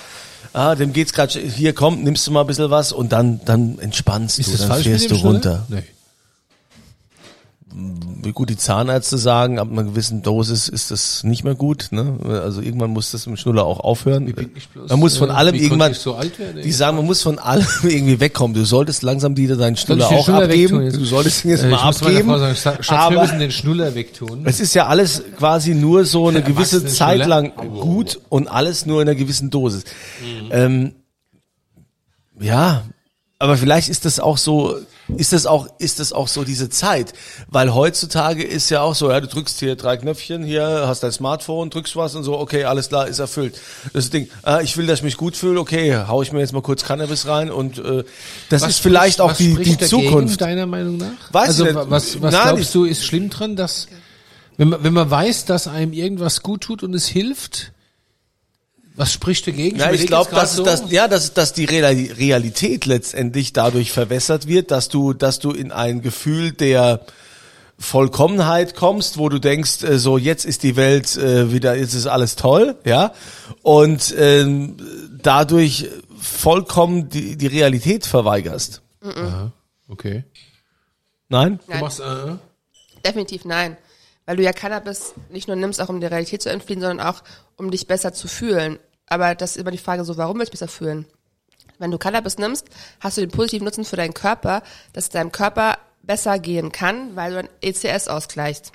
[0.53, 3.79] ah, dem geht's gerade, hier komm, nimmst du mal ein bisschen was und dann, dann
[3.79, 5.65] entspannst Ist du, das dann fährst du runter.
[5.69, 5.83] Nee.
[7.73, 12.17] Wie gut die Zahnärzte sagen, ab einer gewissen Dosis ist das nicht mehr gut, ne,
[12.43, 14.33] also irgendwann muss das dem Schnuller auch aufhören.
[14.89, 16.61] Man muss von äh, allem irgendwann, so werden?
[16.63, 18.53] die sagen, man muss von allem irgendwie wegkommen.
[18.53, 20.91] Du solltest langsam wieder deinen Schnuller auch Schnuller abgeben.
[20.91, 22.55] Du solltest ihn jetzt Äh, mal ich muss meiner abgeben.
[22.55, 24.41] Sagen, Schatz, wir aber müssen den Schnuller wegtun.
[24.45, 29.01] es ist ja alles quasi nur so eine gewisse Zeit lang gut und alles nur
[29.01, 29.83] in einer gewissen Dosis.
[30.51, 30.93] Ähm,
[32.39, 32.83] ja,
[33.39, 34.75] aber vielleicht ist das auch so,
[35.17, 37.13] ist das auch, ist das auch so diese Zeit,
[37.47, 41.11] weil heutzutage ist ja auch so, ja, du drückst hier drei Knöpfchen, hier hast dein
[41.11, 43.59] Smartphone, drückst was und so, okay, alles klar, ist erfüllt.
[43.93, 46.53] Das Ding, ah, ich will, dass ich mich gut fühle, okay, hau ich mir jetzt
[46.53, 48.03] mal kurz Cannabis rein und äh,
[48.49, 50.41] das ist vielleicht spricht- auch was die, die dagegen, Zukunft.
[50.41, 51.11] deiner Meinung nach?
[51.31, 51.89] Weiß also ich nicht.
[51.89, 53.87] was, was Nein, glaubst ich- du ist schlimm dran, dass
[54.57, 57.71] wenn man, wenn man weiß, dass einem irgendwas gut tut und es hilft,
[58.95, 59.77] was spricht dagegen?
[59.77, 60.63] Ja, ich glaube, dass, so.
[60.63, 65.51] dass, ja, dass, dass die Real- Realität letztendlich dadurch verwässert wird, dass du, dass du
[65.51, 67.05] in ein Gefühl der
[67.79, 72.05] Vollkommenheit kommst, wo du denkst, äh, so jetzt ist die Welt äh, wieder, jetzt ist
[72.05, 73.13] alles toll, ja,
[73.63, 74.77] und ähm,
[75.21, 78.81] dadurch vollkommen die, die Realität verweigerst.
[79.89, 80.25] okay.
[81.29, 81.59] Nein?
[81.65, 82.35] Du machst äh,
[83.05, 83.77] Definitiv nein.
[84.31, 87.21] Weil du ja Cannabis nicht nur nimmst, auch um der Realität zu entfliehen, sondern auch,
[87.57, 88.79] um dich besser zu fühlen.
[89.07, 91.05] Aber das ist immer die Frage so, warum willst du besser fühlen?
[91.79, 92.65] Wenn du Cannabis nimmst,
[93.01, 94.63] hast du den positiven Nutzen für deinen Körper,
[94.93, 98.71] dass es deinem Körper besser gehen kann, weil du ein ECS ausgleichst.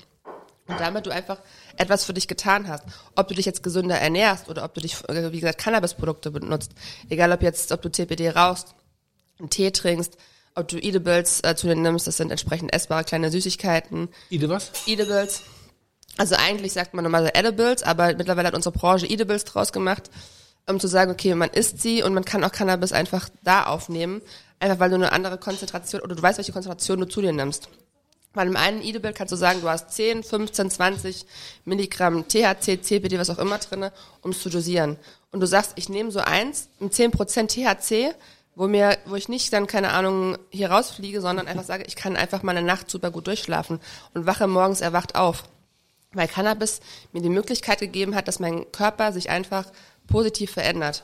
[0.67, 1.39] Und damit du einfach
[1.75, 2.83] etwas für dich getan hast.
[3.15, 6.73] Ob du dich jetzt gesünder ernährst oder ob du dich, äh, wie gesagt, Cannabisprodukte benutzt.
[7.09, 8.75] Egal ob jetzt, ob du CBD rauchst,
[9.39, 10.17] einen Tee trinkst,
[10.57, 14.09] ob du Edibles äh, zu dir nimmst, das sind entsprechend essbare kleine Süßigkeiten.
[14.29, 14.71] Ide was?
[14.87, 15.43] Edibles.
[16.17, 20.09] Also eigentlich sagt man normalerweise Edibles, aber mittlerweile hat unsere Branche Edibles draus gemacht,
[20.67, 24.21] um zu sagen, okay, man isst sie und man kann auch Cannabis einfach da aufnehmen,
[24.59, 27.69] einfach weil du eine andere Konzentration oder du weißt, welche Konzentration du zu dir nimmst.
[28.33, 31.25] Weil im einen Edible kannst du sagen, du hast 10, 15, 20
[31.65, 33.91] Milligramm THC, CBD, was auch immer drinne,
[34.21, 34.97] um es zu dosieren.
[35.31, 38.15] Und du sagst, ich nehme so eins, ein 10% THC,
[38.57, 42.15] wo mir, wo ich nicht dann, keine Ahnung, hier rausfliege, sondern einfach sage, ich kann
[42.15, 43.79] einfach mal eine Nacht super gut durchschlafen
[44.15, 45.43] und wache morgens erwacht auf.
[46.11, 46.79] Weil Cannabis
[47.13, 49.65] mir die Möglichkeit gegeben hat, dass mein Körper sich einfach
[50.07, 51.03] positiv verändert.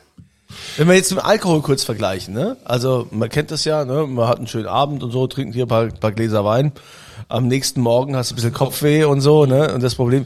[0.77, 2.57] Wenn wir jetzt mit Alkohol kurz vergleichen, ne?
[2.63, 4.07] Also man kennt das ja, ne?
[4.07, 6.71] Man hat einen schönen Abend und so, trinkt hier ein paar, paar Gläser Wein.
[7.27, 9.71] Am nächsten Morgen hast du ein bisschen Kopfweh und so, ne?
[9.73, 10.25] Und das Problem,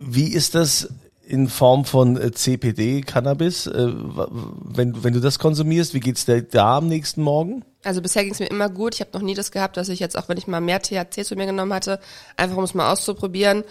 [0.00, 0.88] wie ist das
[1.26, 3.66] in Form von äh, CPD, Cannabis?
[3.66, 7.64] Äh, wenn, wenn du das konsumierst, wie geht's dir da am nächsten Morgen?
[7.84, 8.94] Also bisher ging es mir immer gut.
[8.94, 11.24] Ich habe noch nie das gehabt, dass ich jetzt, auch wenn ich mal mehr THC
[11.24, 12.00] zu mir genommen hatte,
[12.36, 13.64] einfach um es mal auszuprobieren,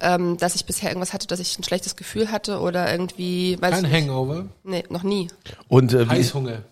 [0.00, 3.74] ähm, dass ich bisher irgendwas hatte, dass ich ein schlechtes Gefühl hatte oder irgendwie, weiß
[3.74, 4.02] Kein ich nicht.
[4.08, 4.46] Hangover.
[4.64, 5.28] Nee, noch nie.
[5.68, 6.62] Und äh, wie, Heißhunger.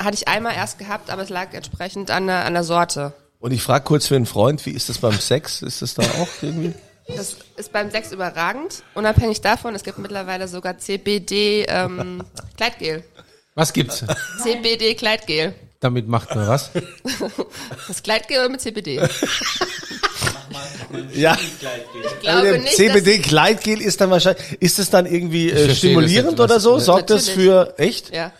[0.00, 3.14] Hatte ich einmal erst gehabt, aber es lag entsprechend an der, an der Sorte.
[3.40, 5.62] und ich frage kurz für einen Freund, wie ist das beim Sex?
[5.62, 6.74] Ist das da auch irgendwie?
[7.16, 8.82] Das ist beim Sex überragend.
[8.94, 12.22] Unabhängig davon, es gibt mittlerweile sogar CBD ähm,
[12.56, 13.02] Kleidgel.
[13.54, 14.04] Was gibt's?
[14.42, 15.54] CBD Kleidgel.
[15.80, 16.70] Damit macht man was?
[17.88, 19.00] Das Kleidgel mit CBD.
[21.12, 21.36] Ja.
[21.40, 25.74] Ich glaube Also nicht, CBD Gleitgel ist dann wahrscheinlich, ist es dann irgendwie äh, verstehe
[25.74, 26.78] stimulierend das jetzt, oder was- so?
[26.78, 27.46] Sorgt das Natürlich.
[27.48, 28.08] für echt?
[28.08, 28.32] dass, ja.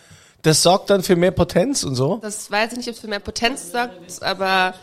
[0.43, 2.19] Das sorgt dann für mehr Potenz und so?
[2.23, 4.75] Das weiß ich nicht, ob es für mehr Potenz sorgt, aber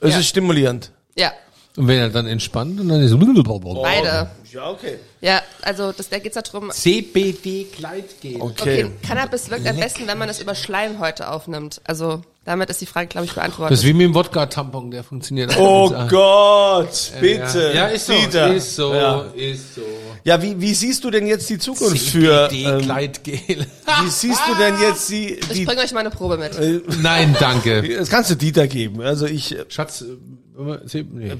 [0.00, 0.18] Es Ja.
[0.20, 0.92] ist stimulierend.
[1.16, 1.32] ja,
[1.76, 4.30] Und wenn er dann entspannt und dann ist beide.
[4.52, 4.98] Ja, okay.
[5.20, 8.40] Ja, also das, da geht's darum, CBD Kleidgel.
[8.40, 8.84] Okay.
[8.84, 11.80] okay, Cannabis wirkt am besten, wenn man es über Schleimhäute aufnimmt.
[11.84, 13.72] Also damit ist die Frage, glaube ich, beantwortet.
[13.72, 15.56] Das ist wie mit dem Wodka-Tampon, der funktioniert.
[15.56, 15.90] Oh.
[16.08, 17.72] Gott, bitte.
[17.74, 18.54] Ja, ist so, Dieter.
[18.54, 19.82] ist so, Ja, ist so.
[20.24, 22.80] ja wie, wie siehst du denn jetzt die Zukunft für, CBD ähm,
[24.02, 26.58] wie siehst du denn jetzt die, ich die bringe euch mal eine Probe mit.
[27.02, 27.96] Nein, danke.
[27.98, 29.00] das kannst du Dieter geben.
[29.02, 30.06] Also ich, äh, Schatz, äh.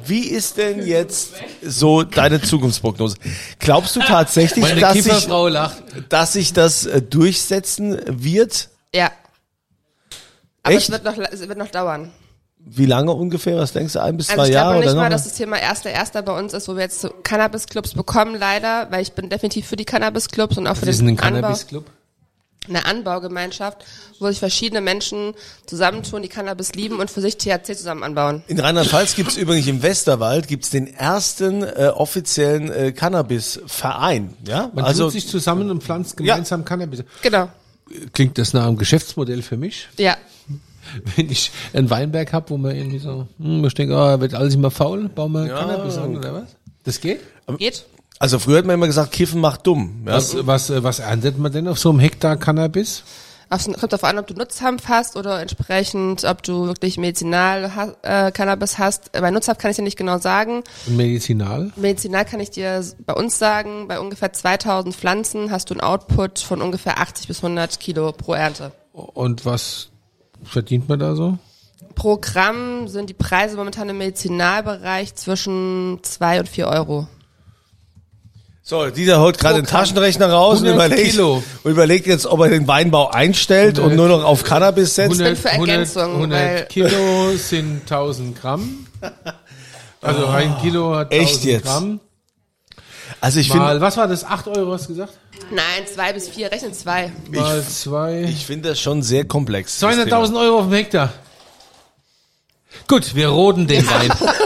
[0.07, 3.17] Wie ist denn jetzt so deine Zukunftsprognose?
[3.59, 5.29] Glaubst du tatsächlich, dass sich,
[6.09, 8.69] dass sich das äh, durchsetzen wird?
[8.95, 9.11] Ja.
[10.63, 10.89] Aber Echt?
[10.89, 12.13] es wird noch, es wird noch dauern.
[12.59, 13.57] Wie lange ungefähr?
[13.57, 14.03] Was denkst du?
[14.03, 16.23] Ein bis Also zwei ich Jahre glaube oder nicht mal, dass das Thema erster erster
[16.23, 19.77] bei uns ist, wo wir jetzt so Cannabis-Clubs bekommen, leider, weil ich bin definitiv für
[19.77, 21.41] die Cannabis-Clubs und auch für sind den ein Anbau.
[21.41, 21.87] Cannabis-Club.
[22.69, 23.85] Eine Anbaugemeinschaft,
[24.19, 25.35] wo sich verschiedene Menschen
[25.67, 28.43] zusammentun, die Cannabis lieben und für sich THC zusammen anbauen.
[28.49, 34.35] In Rheinland-Pfalz gibt es übrigens im Westerwald gibt's den ersten äh, offiziellen äh, Cannabis-Verein.
[34.47, 37.03] Ja, Man also tut sich zusammen und pflanzt gemeinsam Cannabis.
[37.23, 37.49] Genau.
[38.13, 39.89] klingt das nach einem Geschäftsmodell für mich.
[39.97, 40.17] Ja,
[41.17, 44.55] Wenn ich einen Weinberg hab, wo man irgendwie so, hm, ich denke, oh, wird alles
[44.55, 46.57] immer faul, bauen wir Cannabis an oder was?
[46.85, 47.21] Das geht?
[47.59, 47.85] geht.
[48.21, 50.03] Also früher hat man immer gesagt, Kiffen macht dumm.
[50.07, 50.13] Ja?
[50.13, 53.03] Was, was, äh, was erntet man denn auf so einem Hektar Cannabis?
[53.49, 58.31] Aufs, kommt darauf an, ob du Nutzhanf hast oder entsprechend, ob du wirklich Medizinal äh,
[58.31, 59.11] Cannabis hast.
[59.13, 60.63] Bei Nutzhanf kann ich dir nicht genau sagen.
[60.87, 61.73] Medizinal?
[61.77, 66.41] Medizinal kann ich dir bei uns sagen, bei ungefähr 2000 Pflanzen hast du einen Output
[66.41, 68.73] von ungefähr 80 bis 100 Kilo pro Ernte.
[68.93, 69.89] Und was
[70.45, 71.39] verdient man da so?
[71.95, 77.09] Pro Gramm sind die Preise momentan im Medizinalbereich zwischen 2 und 4 Euro.
[78.71, 79.67] So, dieser holt gerade den.
[79.67, 81.43] Taschenrechner raus und 100 überlegt, Kilo.
[81.65, 85.19] und überlegt jetzt, ob er den Weinbau einstellt 100 und nur noch auf Cannabis setzt.
[85.19, 88.87] bin für Ergänzung, 100 weil- Kilo sind 1000 Gramm.
[90.01, 91.65] Also ein Kilo hat 1000 echt jetzt?
[91.65, 91.99] Gramm.
[93.21, 94.23] Also ich Mal, finde, was war das?
[94.25, 95.15] 8 Euro hast du gesagt?
[95.51, 97.11] Nein, 2 bis 4, rechne 2.
[97.33, 98.23] Mal zwei.
[98.23, 99.81] ich finde das schon sehr komplex.
[99.81, 101.13] das 200.000 Euro auf dem Hektar.
[102.87, 104.13] Gut, wir roden den Wein.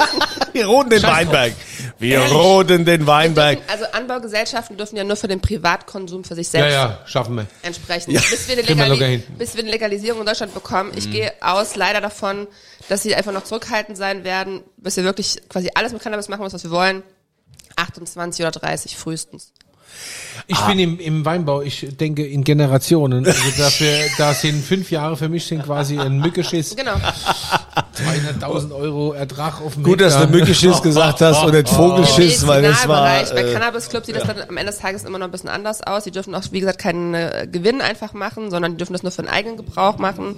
[0.54, 1.52] Wir roden den Weinberg.
[1.98, 3.61] Wir roden den Weinberg.
[3.68, 7.46] Also Anbaugesellschaften dürfen ja nur für den Privatkonsum für sich ja, selbst ja, schaffen wir.
[7.62, 8.12] entsprechen.
[8.12, 10.92] Bis, wir wir bis wir eine Legalisierung in Deutschland bekommen.
[10.96, 12.46] Ich gehe aus leider davon,
[12.88, 16.42] dass sie einfach noch zurückhaltend sein werden, bis wir wirklich quasi alles mit Cannabis machen,
[16.42, 17.02] was wir wollen.
[17.76, 19.52] 28 oder 30 frühestens.
[20.46, 20.66] Ich Ah.
[20.68, 23.24] bin im, im Weinbau, ich denke in Generationen.
[23.26, 26.76] Also dafür, da sind fünf Jahre für mich sind quasi ein Mückeschiss.
[26.76, 26.96] Genau.
[26.96, 30.37] 200.000 Euro Ertrag auf dem Gut, dass du Hektar.
[30.38, 33.04] Mückeschiss gesagt hast und nicht Vogelschiss, weil das war...
[33.09, 33.35] Medizinalbereich.
[33.35, 35.48] Bei Äh, Cannabis Club sieht das dann am Ende des Tages immer noch ein bisschen
[35.48, 36.04] anders aus.
[36.04, 39.12] Die dürfen auch, wie gesagt, keinen äh, Gewinn einfach machen, sondern die dürfen das nur
[39.12, 40.37] für den eigenen Gebrauch machen.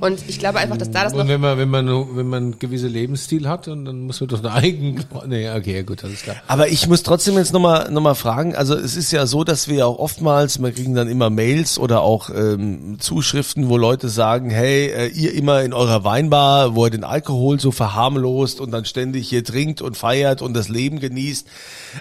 [0.00, 1.86] Und ich glaube einfach, dass da das noch Und wenn man, wenn man,
[2.16, 5.82] wenn man einen gewissen Lebensstil hat, und dann muss man doch eine eigen, nee, okay,
[5.82, 6.36] gut, alles klar.
[6.46, 9.68] Aber ich muss trotzdem jetzt nochmal noch mal fragen, also es ist ja so, dass
[9.68, 14.08] wir ja auch oftmals, wir kriegen dann immer Mails oder auch ähm, Zuschriften, wo Leute
[14.08, 18.70] sagen, hey, äh, ihr immer in eurer Weinbar, wo ihr den Alkohol so verharmlost und
[18.70, 21.46] dann ständig hier trinkt und feiert und das Leben genießt.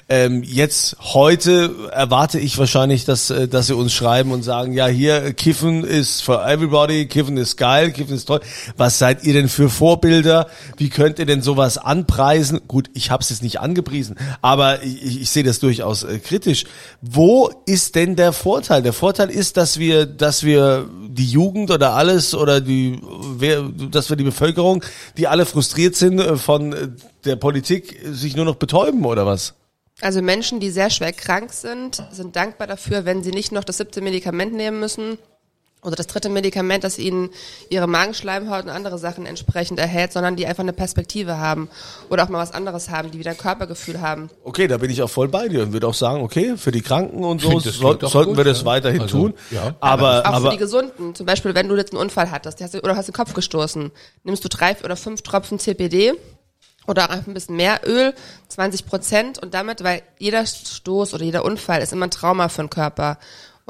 [0.07, 4.88] Ähm, jetzt, heute erwarte ich wahrscheinlich, dass, äh, dass sie uns schreiben und sagen, ja,
[4.88, 8.41] hier, Kiffen ist for everybody, Kiffen ist geil, Kiffen ist toll.
[8.78, 10.47] Was seid ihr denn für Vorbilder?
[10.78, 12.62] Wie könnt ihr denn sowas anpreisen?
[12.67, 16.65] Gut, ich habe es jetzt nicht angepriesen, aber ich, ich, sehe das durchaus äh, kritisch.
[17.02, 18.82] Wo ist denn der Vorteil?
[18.82, 23.02] Der Vorteil ist, dass wir, dass wir die Jugend oder alles oder die,
[23.38, 24.84] wer, dass wir die Bevölkerung,
[25.17, 26.89] die alle frustriert sind äh, von äh,
[27.25, 29.56] der Politik, sich nur noch betäuben oder was?
[30.02, 33.78] Also Menschen, die sehr schwer krank sind, sind dankbar dafür, wenn sie nicht noch das
[33.78, 35.17] siebte Medikament nehmen müssen
[35.81, 37.29] oder das dritte Medikament, das ihnen
[37.69, 41.69] ihre Magenschleimhaut und andere Sachen entsprechend erhält, sondern die einfach eine Perspektive haben
[42.09, 44.29] oder auch mal was anderes haben, die wieder ein Körpergefühl haben.
[44.43, 46.81] Okay, da bin ich auch voll bei dir und würde auch sagen, okay, für die
[46.81, 48.65] Kranken und so soll, sollten gut, wir das ja.
[48.65, 49.33] weiterhin Also, tun.
[49.51, 49.75] ja.
[49.79, 52.73] Aber, Auch für aber die Gesunden, zum Beispiel, wenn du jetzt einen Unfall hattest hast
[52.73, 53.91] du- oder hast den Kopf gestoßen,
[54.23, 56.13] nimmst du drei oder fünf Tropfen CBD
[56.87, 58.13] oder auch einfach ein bisschen mehr Öl,
[58.49, 62.63] 20 Prozent und damit, weil jeder Stoß oder jeder Unfall ist immer ein Trauma für
[62.63, 63.17] den Körper.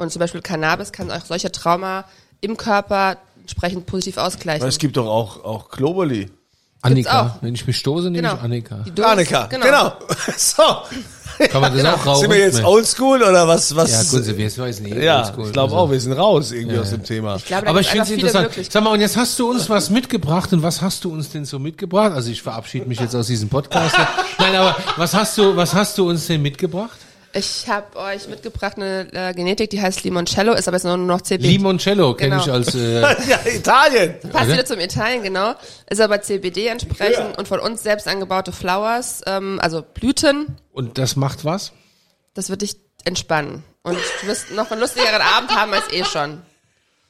[0.00, 2.06] Und zum Beispiel Cannabis kann auch solche Trauma
[2.40, 4.66] im Körper entsprechend positiv ausgleichen.
[4.66, 6.30] es gibt doch auch, auch Globally.
[6.82, 7.42] Annika, auch.
[7.42, 8.36] wenn ich mich stoße, nehme genau.
[8.36, 8.76] ich Annika.
[8.86, 9.92] Die Dosis, Annika, genau.
[10.38, 10.62] So.
[11.48, 12.20] Kann man das auch rauchen?
[12.20, 13.76] Sind wir jetzt oldschool oder was?
[13.76, 14.96] was Ja, gut, wir weiß nicht.
[14.96, 15.46] ja, oldschool.
[15.48, 17.36] ich glaube Also- auch, wir sind raus irgendwie aus dem Thema.
[17.36, 18.50] Ich glaube, da Aber ich finde es interessant.
[18.70, 21.44] Sag mal, und jetzt hast du uns was mitgebracht und was hast du uns denn
[21.44, 22.12] so mitgebracht?
[22.12, 23.94] Also ich verabschiede mich jetzt aus diesem Podcast.
[24.38, 26.98] Nein, aber was hast du, was hast du uns denn mitgebracht?
[27.32, 31.20] Ich habe euch mitgebracht eine äh, Genetik, die heißt Limoncello, ist aber jetzt nur noch
[31.20, 31.48] CBD.
[31.50, 32.42] Limoncello kenne Genau.
[32.44, 34.14] ich als äh, Ja, Italien.
[34.32, 35.54] Passt wieder zum Italien, genau.
[35.88, 40.56] Ist aber CBD entsprechend und von uns selbst angebaute Flowers, ähm, also Blüten.
[40.72, 41.70] und das macht was?
[42.34, 43.62] Das wird dich entspannen.
[43.82, 46.42] Und du wirst noch einen lustigeren Abend haben als eh schon.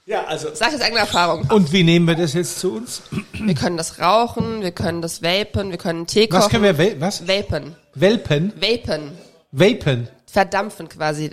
[0.06, 1.48] Ja, also Sag aus eigener Erfahrung.
[1.50, 3.02] Und wie nehmen wir das jetzt zu uns?
[3.32, 6.42] Wir können das rauchen, wir können das vapen, wir können Tee kochen.
[6.42, 7.26] Was können wir wel was?
[7.26, 7.74] Vapen.
[7.94, 8.52] Welpen?
[8.60, 9.12] Vapen.
[9.52, 10.08] Vapen.
[10.26, 11.30] Verdampfen quasi.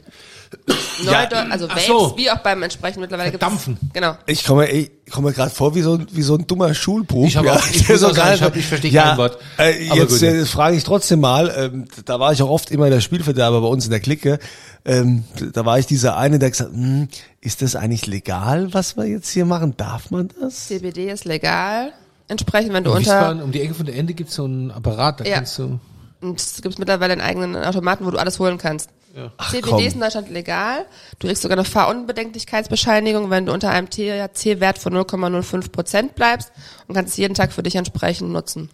[1.03, 2.13] Ja, Neudeutsch, also ach Vapes, so.
[2.17, 3.77] wie auch beim entsprechenden mittlerweile gibt's- Verdampfen.
[3.93, 4.15] Genau.
[4.25, 7.27] ich komme ich komme mir gerade vor wie so ein wie so ein dummer Schulbuch.
[7.27, 9.37] Ich habe auch- ich muss auch sagen, ich hab- ich verstehe ja, kein Wort.
[9.59, 10.23] Äh, Aber jetzt gut.
[10.23, 11.53] äh, frage ich trotzdem mal.
[11.55, 14.39] Ähm, da war ich auch oft immer der Spielverderber bei uns in der Clique.
[14.83, 17.09] Ähm, da war ich dieser eine, der gesagt, hm,
[17.41, 19.75] ist das eigentlich legal, was wir jetzt hier machen?
[19.77, 20.67] Darf man das?
[20.67, 21.91] CBD ist legal.
[22.29, 24.71] Entsprechend, wenn du In unter Wiesbaden, um die Ecke von der Ende gibt's so einen
[24.71, 25.35] Apparat, da Ja.
[25.35, 25.79] kannst du.
[26.21, 28.89] Und es gibt mittlerweile einen eigenen Automaten, wo du alles holen kannst.
[29.37, 29.83] Ach, CBD komm.
[29.83, 30.85] ist in Deutschland legal.
[31.19, 36.51] Du kriegst sogar eine Fahrunbedenklichkeitsbescheinigung, wenn du unter einem THC-Wert von 0,05 Prozent bleibst
[36.87, 38.69] und kannst es jeden Tag für dich entsprechend nutzen.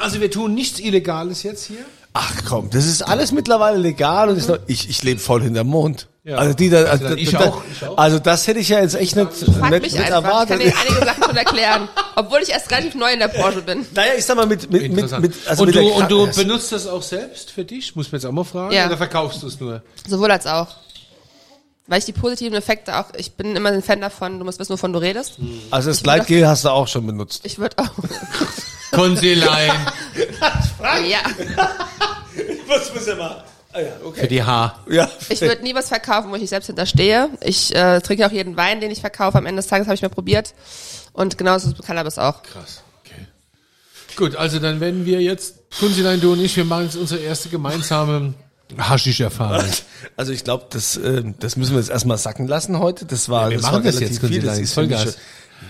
[0.00, 1.84] Also wir tun nichts Illegales jetzt hier.
[2.12, 5.68] Ach komm, das ist alles mittlerweile legal und ist noch, ich, ich lebe voll hinterm
[5.68, 6.08] Mond.
[6.36, 7.96] Also die da, also, ich da- auch, ich auch.
[7.96, 10.24] also das hätte ich ja jetzt echt nicht, Frag nicht, mich nicht einfach.
[10.24, 10.62] erwartet.
[10.62, 11.88] Ich kann dir einige Sachen schon erklären.
[12.16, 13.86] Obwohl ich erst relativ neu in der Branche bin.
[13.94, 16.72] Naja, ich sag mal mit mit mit, mit also und, mit du, und du benutzt
[16.72, 17.96] das auch selbst für dich?
[17.96, 18.74] Muss man jetzt auch mal fragen.
[18.74, 18.86] Ja.
[18.86, 19.82] Oder verkaufst du es nur?
[20.06, 20.68] Sowohl als auch.
[21.86, 24.74] Weil ich die positiven Effekte auch, ich bin immer ein Fan davon, du musst wissen,
[24.74, 25.38] wovon du redest.
[25.70, 27.40] also das Gleitgel hast du auch schon benutzt.
[27.44, 27.88] Ich würde auch,
[28.90, 29.70] Konsilein
[31.08, 31.20] ja,
[32.68, 33.44] Was muss er mal?
[33.72, 34.20] Ah, ja, okay.
[34.20, 34.82] für die Haar.
[34.88, 35.10] Ja.
[35.28, 37.28] ich würde nie was verkaufen, wo ich nicht selbst hinterstehe.
[37.42, 39.36] Ich äh, trinke auch jeden Wein, den ich verkaufe.
[39.36, 40.54] Am Ende des Tages habe ich mal probiert.
[41.12, 42.42] Und genauso ist es mit Cannabis auch.
[42.42, 42.82] Krass.
[43.04, 43.26] Okay.
[44.16, 47.48] Gut, also dann werden wir jetzt, Kunzilein, du und ich, wir machen jetzt unsere erste
[47.50, 48.34] gemeinsame
[48.78, 49.64] Haschisch-Erfahrung.
[50.16, 53.04] Also ich glaube, das, ähm, das müssen wir jetzt erstmal sacken lassen heute.
[53.04, 54.40] Das war, Ja, wir das machen war das relativ jetzt, viel.
[54.40, 55.14] Das Kunzilein, ist für mich Vollgas.
[55.14, 55.22] schon-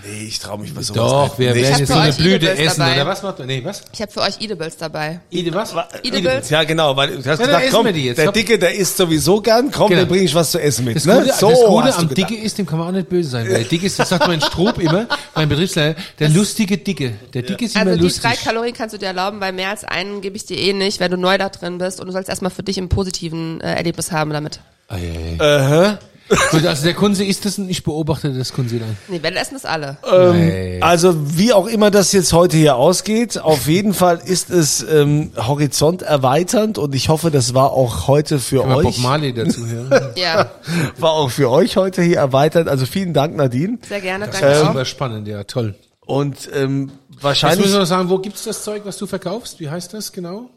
[0.05, 1.39] Nee, ich traue mich bei sowas Doch, nicht.
[1.39, 2.93] wir werden jetzt so eine Blüte Edibles essen, dabei.
[2.95, 3.39] oder was macht?
[3.39, 3.83] Nee, was?
[3.91, 5.19] Ich habe für euch Edibles dabei.
[5.31, 5.73] Ede, was?
[6.03, 6.49] Edibles?
[6.49, 8.33] Ja, genau, weil du hast gedacht, essen komm, die der Komm.
[8.33, 10.01] Dicke, der isst sowieso gern, komm, Genau.
[10.01, 10.95] dann bringe ich was zu essen mit.
[10.95, 11.15] Das ne?
[11.15, 11.49] Gute, so
[11.81, 12.13] das Gute am.
[12.13, 13.45] Dicke ist, dem kann man auch nicht böse sein.
[13.47, 17.13] Weil der Dicke ist, das sagt mein Strob immer, mein Betriebsleiter, der lustige Dicke.
[17.33, 18.23] Der Dicke ist immer Also die lustig.
[18.23, 20.99] drei Kalorien kannst du dir erlauben, weil mehr als einen gebe ich dir eh nicht,
[20.99, 23.73] wenn du neu da drin bist und du sollst erstmal für dich ein positiven äh,
[23.73, 24.59] Erlebnis haben damit.
[24.87, 25.43] Ei, ei, ei.
[25.43, 25.99] Aha.
[26.51, 28.95] Gut, also der Kunze isst das und ich beobachte das Kunzilein.
[29.07, 29.97] Nee, wenn essen es alle.
[30.11, 34.83] Ähm, Also wie auch immer das jetzt heute hier ausgeht, auf jeden Fall ist es
[34.83, 38.99] ähm, Horizont erweiternd und ich hoffe, das war auch heute für Kann man Bob euch,
[38.99, 39.89] Marley dazu hören.
[40.15, 40.51] Ja,
[40.97, 42.67] war auch für euch heute hier erweiternd.
[42.69, 43.79] Also vielen Dank, Nadine.
[43.87, 45.75] sehr gerne, Das danke ist super spannend, ja, toll.
[46.05, 49.59] Und ähm, Jetzt wahrscheinlich müssen wir noch sagen, wo gibt's das Zeug, was du verkaufst?
[49.59, 50.49] Wie heißt das genau?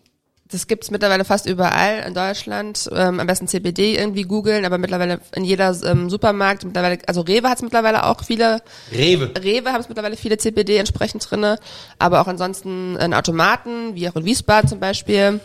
[0.52, 2.88] Das gibt's mittlerweile fast überall in Deutschland.
[2.92, 7.48] Ähm, am besten CBD irgendwie googeln, aber mittlerweile in jeder ähm, Supermarkt, mittlerweile, also Rewe
[7.48, 8.60] hat's mittlerweile auch viele,
[8.92, 9.32] Rewe.
[9.42, 11.58] Rewe haben es mittlerweile viele CBD entsprechend drinne,
[11.98, 15.40] aber auch ansonsten in Automaten, wie auch in Wiesbaden zum Beispiel.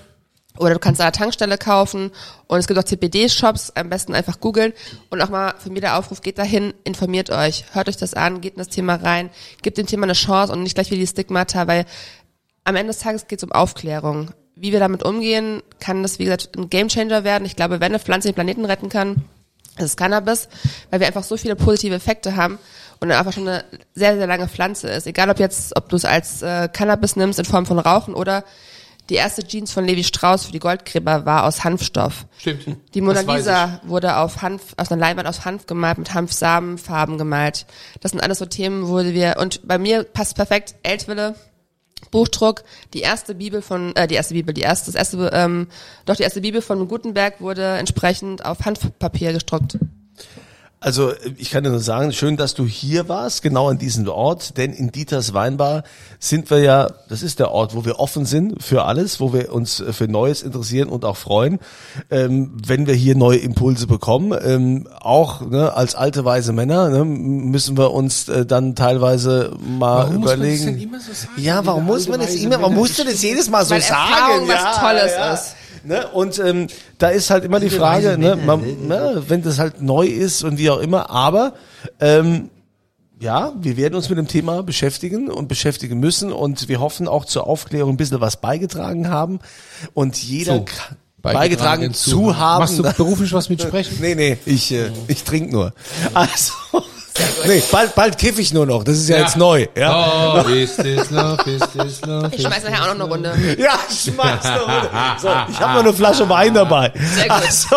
[0.57, 2.11] Oder du kannst an der Tankstelle kaufen
[2.47, 4.73] und es gibt auch CBD-Shops, am besten einfach googeln
[5.09, 8.41] und auch mal für mich der Aufruf, geht dahin, informiert euch, hört euch das an,
[8.41, 9.29] geht in das Thema rein,
[9.61, 11.85] gebt dem Thema eine Chance und nicht gleich wie die Stigmata, weil
[12.63, 14.31] am Ende des Tages geht es um Aufklärung.
[14.59, 17.45] Wie wir damit umgehen, kann das, wie gesagt, ein Gamechanger werden.
[17.45, 19.25] Ich glaube, wenn eine Pflanze den Planeten retten kann,
[19.77, 20.49] ist es Cannabis,
[20.89, 22.57] weil wir einfach so viele positive Effekte haben
[22.99, 25.07] und einfach schon eine sehr, sehr lange Pflanze ist.
[25.07, 28.43] Egal ob jetzt, ob du es als äh, Cannabis nimmst in Form von Rauchen oder
[29.09, 32.25] die erste Jeans von Levi Strauss für die Goldgräber war aus Hanfstoff.
[32.37, 32.77] Stimmt.
[32.93, 37.65] Die Mona Lisa wurde auf Hanf, auf einer Leinwand aus Hanf gemalt, mit Hanfsamenfarben gemalt.
[38.01, 41.35] Das sind alles so Themen, wo wir, und bei mir passt perfekt Eltville,
[42.11, 45.67] Buchdruck, die erste Bibel von, äh, die erste Bibel, die erste, das erste, ähm,
[46.05, 49.77] doch die erste Bibel von Gutenberg wurde entsprechend auf Hanfpapier gedruckt.
[50.79, 54.57] Also ich kann dir nur sagen, schön, dass du hier warst, genau an diesem Ort,
[54.57, 55.81] denn in Dieters Weinbar
[56.19, 59.51] sind wir ja, das ist der Ort, wo wir offen sind für alles, wo wir
[59.51, 61.57] uns für Neues interessieren und auch freuen,
[62.11, 64.37] ähm, wenn wir hier neue Impulse bekommen.
[64.39, 70.03] Ähm, auch ne, als alte weise Männer ne, müssen wir uns äh, dann teilweise mal
[70.03, 70.65] Warum muss man das überlegen.
[70.65, 71.33] denn immer so sagen?
[71.37, 74.11] Ja, warum muss man das immer, warum musst du das jedes Mal so Weil sagen?
[74.11, 75.55] Erfahrung was Tolles ist.
[75.87, 76.07] Ne?
[76.07, 80.05] Und ähm, da ist halt immer die Frage, ne, man, ne, wenn das halt neu
[80.05, 81.53] ist und wie auch immer, aber
[82.01, 82.49] ähm,
[83.19, 87.25] ja, wir werden uns mit dem Thema beschäftigen und beschäftigen müssen und wir hoffen auch
[87.25, 89.39] zur Aufklärung ein bisschen was beigetragen haben
[89.93, 92.59] und jeder So, ka- beigetragen, zu haben.
[92.59, 93.97] Machst du beruflich was mit Sprechen?
[94.01, 95.73] Nee, nee, ich, äh, ich trinke nur.
[96.13, 96.53] Also,
[97.45, 98.83] nee, bald, bald kiff ich nur noch.
[98.83, 99.67] Das ist ja, jetzt neu.
[99.77, 102.29] Ja, Oh, ist this love, ist this love.
[102.33, 103.57] Ich schmeiß nachher auch noch eine Runde.
[103.59, 104.89] ja schmeiß eine Runde.
[105.21, 106.91] So, ich habe noch eine Flasche Wein dabei.
[107.15, 107.31] Sehr gut.
[107.31, 107.75] Also,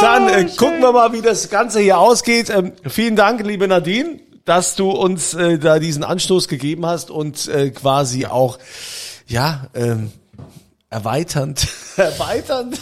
[0.00, 2.50] dann äh, gucken wir mal, wie das Ganze hier ausgeht.
[2.50, 7.48] Ähm, vielen Dank, liebe Nadine, dass du uns äh, da diesen Anstoß gegeben hast und
[7.48, 8.58] äh, quasi auch,
[9.26, 10.12] ja, ähm,
[10.94, 12.78] erweiternd, erweiternd.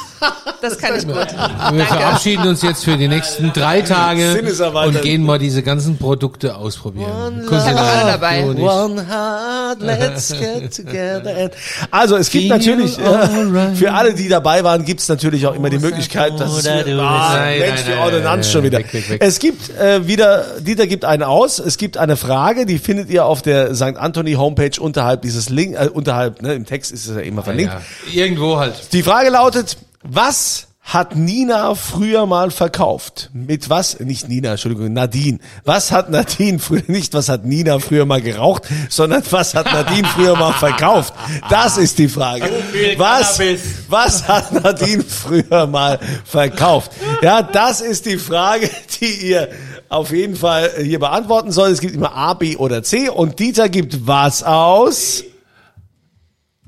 [0.61, 1.17] Das kann ich gut.
[1.17, 4.39] Wir verabschieden uns jetzt für die nächsten drei Tage
[4.87, 7.45] und gehen mal diese ganzen Produkte ausprobieren.
[7.49, 8.45] Dabei.
[8.45, 11.51] One heart, let's get together.
[11.91, 15.71] Also es gibt natürlich, äh, für alle, die dabei waren, gibt es natürlich auch immer
[15.71, 18.79] die Möglichkeit, dass es ah, Nein, Mensch, nein, die nein, schon wieder.
[18.79, 19.23] weg, weg, weg.
[19.25, 23.25] Es gibt äh, wieder, Dieter gibt eine aus, es gibt eine Frage, die findet ihr
[23.25, 23.97] auf der St.
[23.97, 27.73] Anthony Homepage unterhalb dieses Link, äh, unterhalb, ne, im Text ist es ja immer verlinkt.
[27.73, 27.81] Ja,
[28.13, 28.93] irgendwo halt.
[28.93, 33.31] Die Frage lautet, was hat Nina früher mal verkauft?
[33.33, 34.01] Mit was?
[34.01, 35.39] Nicht Nina, Entschuldigung, Nadine.
[35.65, 40.07] Was hat Nadine früher, nicht was hat Nina früher mal geraucht, sondern was hat Nadine
[40.09, 41.15] früher mal verkauft?
[41.49, 42.51] Das ist die Frage.
[42.97, 43.41] Was,
[43.89, 46.93] was hat Nadine früher mal verkauft?
[47.23, 48.69] Ja, das ist die Frage,
[49.01, 49.49] die ihr
[49.89, 51.73] auf jeden Fall hier beantworten sollt.
[51.73, 55.23] Es gibt immer A, B oder C und Dieter gibt was aus?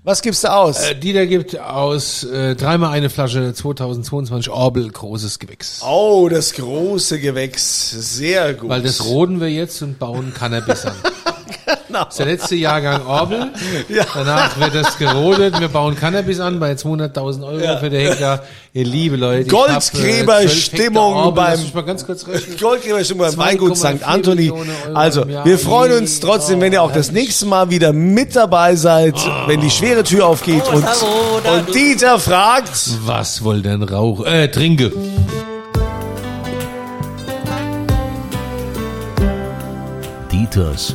[0.06, 0.82] Was gibst du aus?
[0.82, 5.80] Äh, Dieter gibt aus äh, dreimal eine Flasche 2022 Orbel großes Gewächs.
[5.82, 7.90] oh, das große Gewächs.
[7.90, 8.68] Sehr gut.
[8.68, 10.92] Weil das roden wir jetzt und bauen Cannabis an.
[11.86, 12.04] Genau.
[12.04, 13.50] Das ist der letzte Jahrgang Orbel.
[13.88, 14.04] Ja.
[14.14, 15.60] Danach wird das gerodet.
[15.60, 17.76] Wir bauen Cannabis an bei 200.000 Euro Ja.
[17.78, 18.40] für den Hektar.
[18.72, 19.42] Ihr liebe Leute.
[19.42, 21.44] äh, Goldgräberstimmung 12 Hektar Orbel.
[21.44, 22.58] beim-.
[22.58, 24.02] Goldgeberstimmung beim 2,4 Weingut St.
[24.02, 24.52] Anthony.
[24.94, 29.14] Also, wir freuen uns trotzdem, wenn ihr auch das nächste Mal wieder mit dabei seid,
[29.46, 32.70] wenn die schwere Tür aufgeht und, und Dieter fragt,
[33.04, 34.24] Was wohl denn Rauch?
[34.24, 34.90] Äh, trinke.
[40.30, 40.94] Dieters